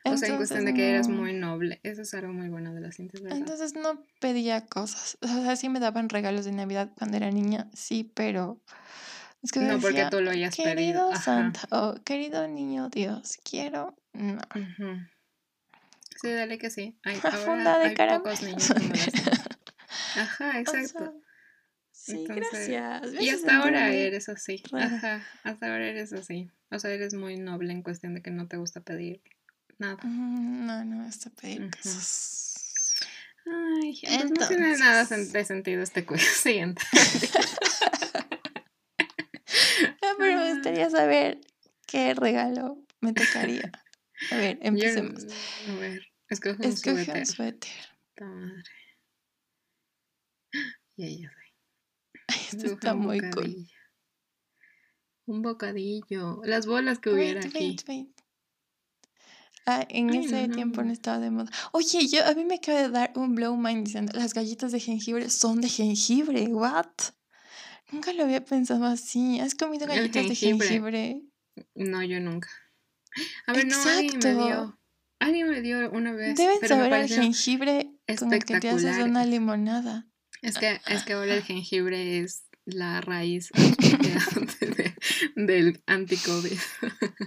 [0.05, 1.80] O sea, en cuestión de que eras muy noble.
[1.82, 3.36] Eso es algo muy bueno de la Cinti, ¿verdad?
[3.36, 5.18] Entonces no pedía cosas.
[5.20, 8.61] O sea, sí me daban regalos de Navidad cuando era niña, sí, pero...
[9.42, 13.96] Es que no porque tú lo hayas querido Santa, o querido niño Dios, quiero...
[14.12, 14.40] No.
[16.20, 16.99] Sí, dale que sí.
[17.05, 18.88] Hay, ahora hay pocos niños como
[20.16, 21.14] Ajá, exacto.
[21.92, 23.14] sí, gracias.
[23.20, 24.62] Y hasta ahora eres así.
[24.72, 26.51] Ajá, hasta ahora eres así.
[26.70, 29.22] O sea, eres muy noble en cuestión de que no te gusta pedir
[29.79, 29.99] nada.
[30.05, 32.59] No, no me gusta pedir cosas.
[33.47, 36.22] Ay, entonces, no tiene nada de sentido este quiz.
[36.43, 36.83] Siguiente.
[40.03, 41.41] no, pero me gustaría saber
[41.87, 43.70] qué regalo me tocaría.
[44.31, 45.24] A ver, empecemos.
[45.68, 47.16] a ver, escoge un escoge suéter.
[47.16, 47.72] Un suéter.
[48.20, 48.72] madre.
[50.97, 51.33] Y ella
[52.26, 53.68] Esto está muy cool.
[55.26, 56.41] Un bocadillo.
[56.45, 57.76] Las bolas que hubiera aquí.
[59.70, 61.50] Ah, en ese tiempo no estaba de moda.
[61.72, 64.80] Oye, yo a mí me acaba de dar un blow mind diciendo, las galletas de
[64.80, 66.46] jengibre son de jengibre.
[66.46, 66.86] What?
[67.92, 69.40] Nunca lo había pensado así.
[69.40, 71.20] ¿Has comido galletas de jengibre?
[71.74, 72.48] No, yo nunca.
[73.46, 74.80] A ver, no, alguien me dio.
[75.18, 76.34] Alguien me dio una vez.
[76.34, 80.08] Deben saber el jengibre con el que te haces una limonada.
[80.40, 83.50] Es que, es que ahora el jengibre es la raíz
[85.36, 86.58] del anti-COVID.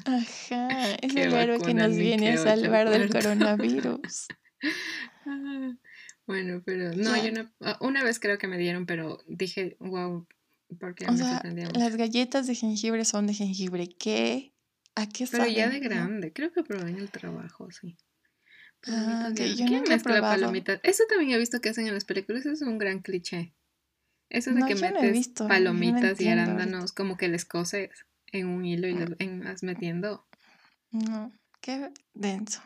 [0.05, 4.27] Ajá, es el héroe que nos viene a salvar del coronavirus.
[6.27, 10.27] bueno, pero no, yo no, ah, una vez creo que me dieron, pero dije, wow,
[10.79, 11.41] porque o me sea,
[11.73, 14.53] Las galletas de jengibre son de jengibre, ¿qué?
[14.95, 17.97] ¿A qué Pero ya de grande, creo que probé en el trabajo, sí.
[18.87, 20.79] Ah, ¿Quién mezcla palomitas?
[20.83, 23.53] Eso también he visto que hacen en las películas, eso es un gran cliché.
[24.31, 27.89] Eso de que metes palomitas y arándanos, como que les coses
[28.31, 29.43] en un hilo y los mm.
[29.43, 30.25] vas metiendo.
[30.91, 32.61] No, qué denso.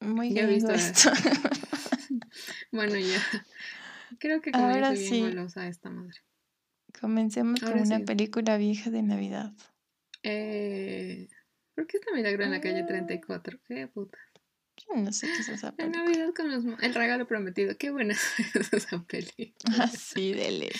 [0.00, 1.10] Muy ya he visto esto.
[2.72, 3.18] bueno, ya.
[4.18, 6.18] Creo que Ahora bien golosa esta madre.
[7.00, 9.54] Comencemos con una película vieja de Navidad.
[10.22, 11.30] Eh,
[11.74, 13.58] ¿Por qué está Milagro en la calle 34?
[13.58, 13.64] Ah.
[13.66, 14.18] Qué puta.
[14.94, 16.04] No sé qué es esa película.
[16.04, 16.82] Navidad con los...
[16.82, 17.76] El regalo prometido.
[17.78, 19.84] Qué buena es esa película.
[19.84, 20.70] Así, dele.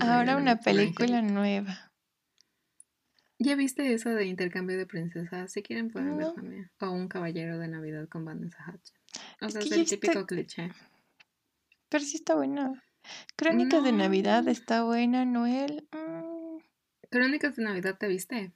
[0.00, 1.92] Ahora una película nueva.
[3.38, 5.52] ¿Ya viste esa de intercambio de princesas?
[5.52, 6.70] Si quieren pueden ver también.
[6.80, 8.94] O un caballero de Navidad con Vanessa Hudgens.
[9.40, 10.70] O sea, es, el típico cliché.
[11.88, 12.82] Pero sí está buena.
[13.36, 15.86] Crónicas de Navidad está buena, Noel.
[15.92, 16.58] Mm.
[17.10, 18.52] Crónicas de Navidad, ¿te viste?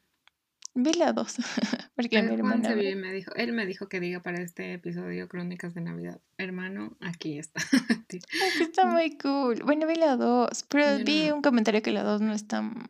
[0.75, 1.37] Vi la dos.
[1.97, 2.75] Porque mi hermana.
[2.75, 6.21] me dijo, él me dijo que diga para este episodio Crónicas de Navidad.
[6.37, 7.61] Hermano, aquí está.
[8.09, 8.21] aquí
[8.61, 9.62] está muy cool.
[9.64, 12.87] Bueno, vi la dos, pero vi un comentario que la dos no es tan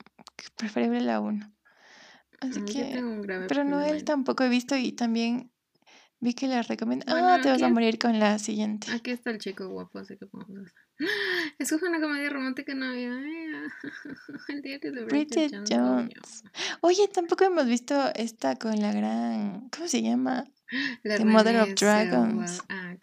[0.56, 1.50] preferible la uno.
[2.40, 3.02] Así que.
[3.48, 5.50] pero no, él tampoco he visto y también
[6.20, 7.06] vi que la recomienda.
[7.08, 8.90] ah, te vas a morir con la siguiente.
[8.92, 10.72] Aquí está el chico guapo, así que podemos
[11.58, 13.74] es una comedia romántica navideña.
[14.48, 16.44] El diario de Bridget, Jones.
[16.80, 19.68] Oye, tampoco hemos visto esta con la gran.
[19.70, 20.44] ¿Cómo se llama?
[21.02, 22.62] The Mother of Dragons.
[22.68, 22.94] Ah,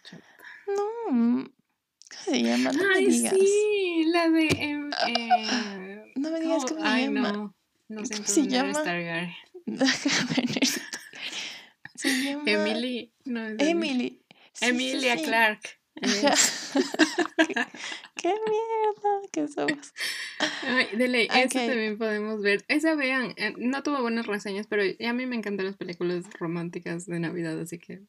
[0.66, 0.82] no.
[1.06, 1.50] ¿Cómo
[2.24, 2.72] se llama?
[2.72, 3.34] No Ay, me digas.
[3.34, 4.90] Sí, la de.
[4.96, 7.32] Ah, eh, no me digas cómo, se llama.
[7.32, 7.54] No,
[7.88, 8.72] no sé ¿Cómo se llama?
[11.94, 12.42] se llama.
[12.46, 13.12] Emily.
[13.24, 14.22] No, Emily.
[14.60, 15.78] Emilia Clark.
[18.16, 19.94] qué, mierda que somos.
[20.62, 22.64] Ay, de ley, eso también podemos ver.
[22.68, 27.06] Esa vean, eh, no tuvo buenas reseñas, pero a mí me encantan las películas románticas
[27.06, 28.02] de Navidad, así que.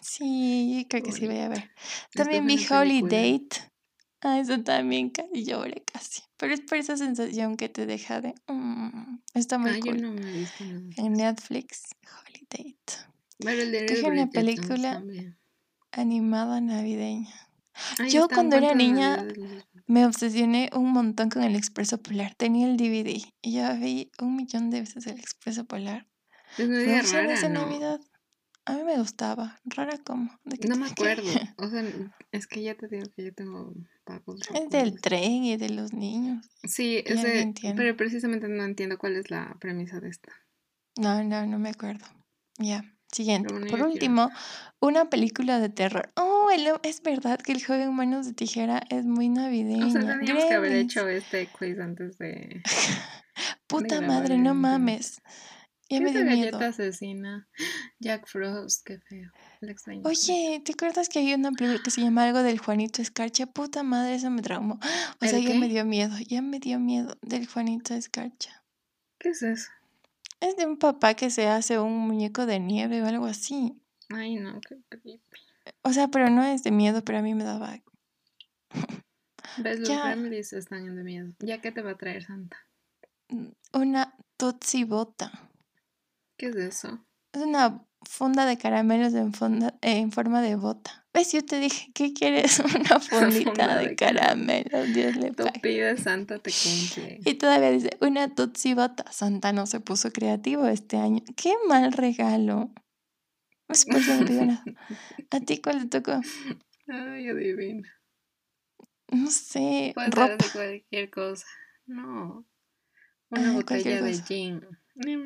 [0.00, 1.70] Sí, creo que sí voy a ver.
[2.14, 3.46] También vi Holiday.
[4.22, 6.22] Ah, eso también casi lloré casi.
[6.36, 8.34] Pero es por esa sensación que te deja de.
[8.46, 11.82] Mm, está muy ah, no me he visto En Netflix,
[12.26, 12.76] Holiday.
[13.40, 15.02] Bueno, el de una película
[15.92, 17.34] animada navideña.
[18.10, 19.24] Yo cuando era niña
[19.86, 22.34] me obsesioné un montón con el Expreso Polar.
[22.34, 26.06] Tenía el DVD y ya vi un millón de veces el Expreso Polar.
[26.58, 28.00] Es media rara, de Navidad.
[28.64, 29.60] A mí me gustaba.
[29.64, 30.38] Rara como.
[30.68, 31.28] no me acuerdo.
[31.56, 31.84] O sea,
[32.30, 33.74] es que ya te digo que yo tengo
[34.04, 34.40] pagos.
[34.54, 36.46] Es del tren y de los niños.
[36.64, 40.32] Sí, es de, pero precisamente no entiendo cuál es la premisa de esta.
[41.00, 42.04] No, no, no me acuerdo.
[42.58, 42.84] Ya.
[43.12, 43.54] Siguiente.
[43.68, 44.30] Por último,
[44.80, 46.10] una película de terror.
[46.16, 46.48] Oh,
[46.82, 49.86] es verdad que el joven manos de tijera es muy navideño.
[49.86, 52.62] O sea, teníamos que haber hecho este quiz antes de.
[53.66, 55.20] Puta madre, no mames.
[55.88, 56.52] Ya me dio miedo.
[56.52, 57.48] galleta asesina.
[58.00, 59.30] Jack Frost, qué feo.
[60.04, 63.46] Oye, ¿te acuerdas que hay una película que se llama algo del Juanito Escarcha?
[63.46, 64.78] Puta madre, eso me traumó.
[65.20, 68.64] O sea, ya me dio miedo, ya me dio miedo del Juanito Escarcha.
[69.18, 69.68] ¿Qué es eso?
[70.42, 73.80] Es de un papá que se hace un muñeco de nieve o algo así.
[74.08, 75.22] Ay, no, qué creepy.
[75.82, 77.80] O sea, pero no es de miedo, pero a mí me daba.
[79.58, 79.78] ¿Ves?
[79.78, 81.32] Los families están de miedo.
[81.38, 82.56] ¿Ya qué te va a traer Santa?
[83.28, 85.30] Mm, una Tootsie Bota.
[86.36, 87.06] ¿Qué es eso?
[87.32, 89.32] Es una funda de caramelos en,
[89.80, 91.01] en forma de bota.
[91.14, 91.32] ¿Ves?
[91.32, 92.58] Yo te dije, ¿qué quieres?
[92.60, 94.94] Una fundita de, caramelos.
[94.94, 95.60] Dios le pague.
[95.60, 97.20] pide Santa te cumple.
[97.24, 99.10] Y todavía dice, una Tootsie Bota.
[99.12, 101.22] Santa no se puso creativo este año.
[101.36, 102.70] ¡Qué mal regalo!
[103.66, 106.20] Pues, pues, ¿A ti cuál te tocó?
[106.88, 107.88] Ay, adivina.
[109.08, 109.92] No sé.
[109.94, 110.36] Puede ropa.
[110.36, 111.46] de cualquier cosa.
[111.86, 112.44] No.
[113.30, 114.66] Una ah, botella de gin.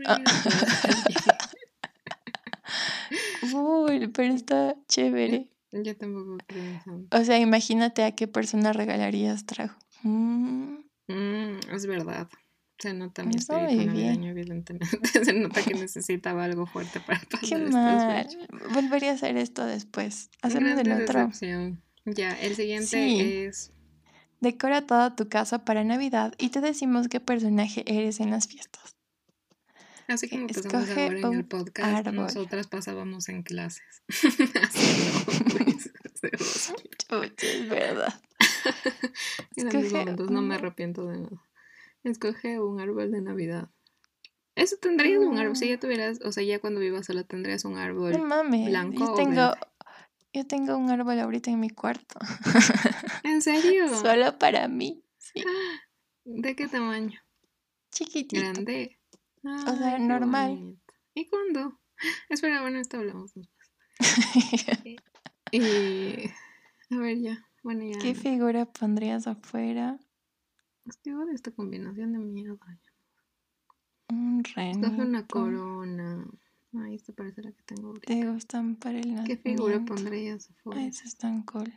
[0.06, 0.22] Ah.
[3.52, 5.50] Uy, pero está chévere.
[5.72, 7.04] Yo tampoco creo eso.
[7.10, 9.74] O sea, imagínate a qué persona regalarías trago.
[10.02, 10.78] Mm.
[11.08, 12.28] Mm, es verdad.
[12.78, 14.86] Se nota mi espíritu navideño, evidentemente.
[15.24, 18.28] Se nota que necesitaba algo fuerte para pasar Qué mal.
[18.74, 20.30] Volvería a hacer esto después.
[20.42, 21.30] Hacerlo del otro.
[22.04, 23.72] Ya, el siguiente es...
[24.40, 28.95] Decora toda tu casa para Navidad y te decimos qué personaje eres en las fiestas.
[30.08, 34.02] Así como pasamos ahora en el podcast, nosotras pasábamos en clases.
[37.38, 38.14] es verdad.
[40.30, 41.42] no me arrepiento de nada.
[42.04, 43.68] Escoge un árbol de Navidad.
[44.54, 45.56] Eso tendrías un árbol.
[45.56, 49.04] Si ya tuvieras, o sea, ya cuando vivas sola tendrías un árbol blanco.
[49.04, 49.54] Yo tengo,
[50.32, 52.18] yo tengo un árbol ahorita en mi cuarto.
[53.24, 53.88] ¿En serio?
[53.96, 55.02] Solo para mí.
[56.24, 57.20] ¿De qué tamaño?
[57.90, 58.40] Chiquitito.
[58.40, 58.98] Grande
[59.46, 60.78] o sea, normal.
[61.14, 61.80] ¿Y cuándo?
[62.28, 63.70] Espera, bueno, esto hablamos después.
[65.52, 66.30] y.
[66.90, 67.44] A ver, ya.
[67.62, 67.98] Bueno, ya.
[67.98, 69.98] ¿Qué figura pondrías afuera?
[70.84, 72.58] Estoy de esta combinación de miedo.
[74.08, 74.86] Un reno.
[74.86, 76.26] Escoge una corona.
[76.74, 78.06] Ay, esto parece la que tengo ahorita.
[78.06, 80.80] ¿Te gustan para el ¿Qué figura pondrías afuera?
[80.80, 81.72] Ay, eso es tan cool.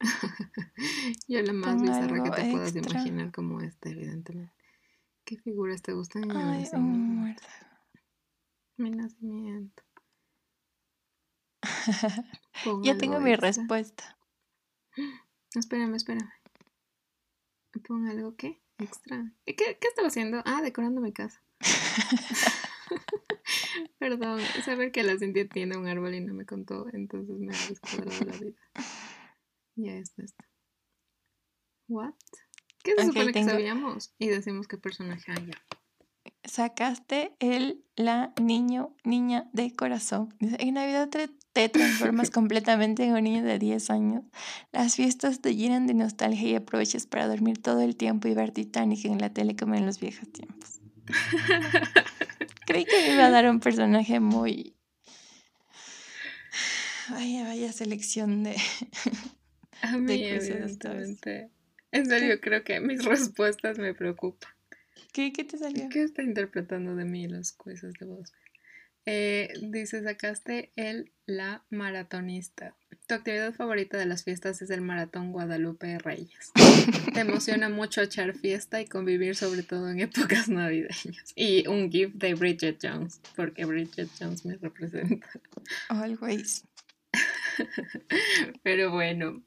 [1.28, 4.59] Yo la más bizarra que te puedas imaginar como esta, evidentemente.
[5.30, 7.36] ¿Qué figuras te gustan en Ay, mi
[8.78, 9.80] Mi nacimiento.
[12.82, 14.18] ya tengo mi respuesta.
[15.54, 16.32] Espérame, espérame.
[17.86, 19.32] Pon algo que extra.
[19.46, 20.42] ¿Qué, ¿Qué, estaba haciendo?
[20.44, 21.40] Ah, decorando mi casa.
[24.00, 27.68] Perdón, saber que la Cintia tiene un árbol y no me contó, entonces me ha
[27.68, 28.58] descuadrado la vida.
[29.76, 30.50] Ya está, está.
[31.86, 32.14] ¿What?
[32.82, 34.12] ¿Qué se supone que sabíamos?
[34.18, 35.50] Y decimos qué personaje hay
[36.44, 40.34] Sacaste el, la, niño, niña de corazón.
[40.40, 41.08] En Navidad
[41.52, 44.24] te, transformas completamente en un niño de 10 años.
[44.72, 48.52] Las fiestas te llenan de nostalgia y aprovechas para dormir todo el tiempo y ver
[48.52, 50.80] Titanic en la tele como en los viejos tiempos.
[52.66, 54.74] Creí que me iba a dar un personaje muy...
[57.10, 58.56] Vaya, vaya selección de...
[59.82, 61.50] A mí, de.
[61.92, 64.50] En serio, creo que mis respuestas me preocupan.
[65.12, 65.88] ¿Qué, qué te salió?
[65.88, 68.32] ¿Qué está interpretando de mí los jueces de voz?
[69.06, 72.76] Eh, dice, sacaste el la maratonista.
[73.06, 76.52] Tu actividad favorita de las fiestas es el maratón Guadalupe Reyes.
[77.14, 81.32] Te emociona mucho echar fiesta y convivir sobre todo en épocas navideñas.
[81.34, 85.28] Y un gift de Bridget Jones, porque Bridget Jones me representa.
[85.88, 86.64] Always.
[88.62, 89.42] Pero bueno,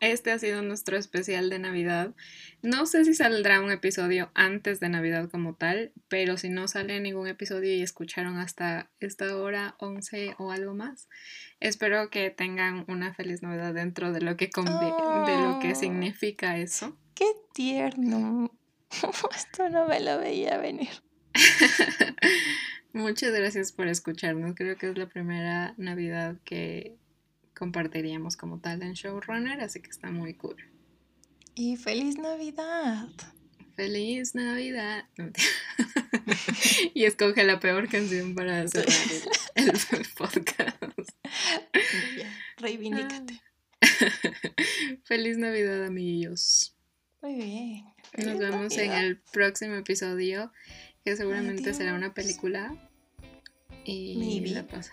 [0.00, 2.14] este ha sido nuestro especial de Navidad.
[2.62, 7.00] No sé si saldrá un episodio antes de Navidad como tal, pero si no sale
[7.00, 11.08] ningún episodio y escucharon hasta esta hora 11 o algo más,
[11.60, 15.74] espero que tengan una feliz Navidad dentro de lo que, de lo que oh.
[15.74, 16.96] significa eso.
[17.14, 18.50] ¡Qué tierno!
[19.36, 20.90] Esto no me lo veía venir.
[22.92, 24.54] Muchas gracias por escucharnos.
[24.54, 26.96] Creo que es la primera Navidad que
[27.56, 30.56] compartiríamos como tal en Showrunner, así que está muy cool.
[31.54, 33.08] Y feliz Navidad.
[33.76, 35.04] Feliz Navidad.
[36.94, 38.94] y escoge la peor canción para cerrar
[39.54, 39.72] el,
[40.16, 40.76] podcast.
[42.58, 43.40] reivindícate.
[45.04, 46.74] Feliz Navidad, amiguillos.
[47.20, 47.84] Muy bien.
[48.16, 50.52] Nos vemos en el próximo episodio,
[51.04, 52.76] que seguramente será una película.
[53.84, 54.92] Y la pasa.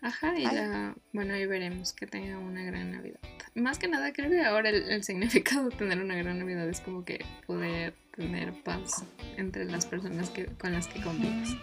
[0.00, 3.20] Ajá, y ya, bueno, ahí veremos que tenga una gran Navidad.
[3.54, 7.04] Más que nada, creo que ahora el, significado de tener una gran Navidad es como
[7.04, 9.04] que poder tener paz
[9.36, 11.56] entre las personas que, con las que convives.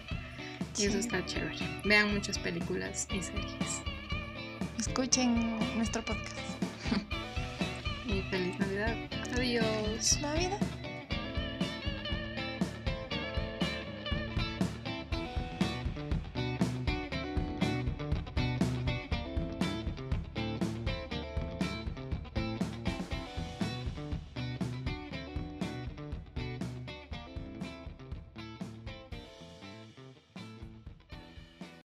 [0.78, 1.56] Y eso está chévere.
[1.84, 3.82] Vean muchas películas y series.
[4.78, 6.36] Escuchen nuestro podcast.
[8.06, 8.96] y feliz Navidad.
[9.34, 10.18] Adiós.
[10.20, 10.60] Navidad.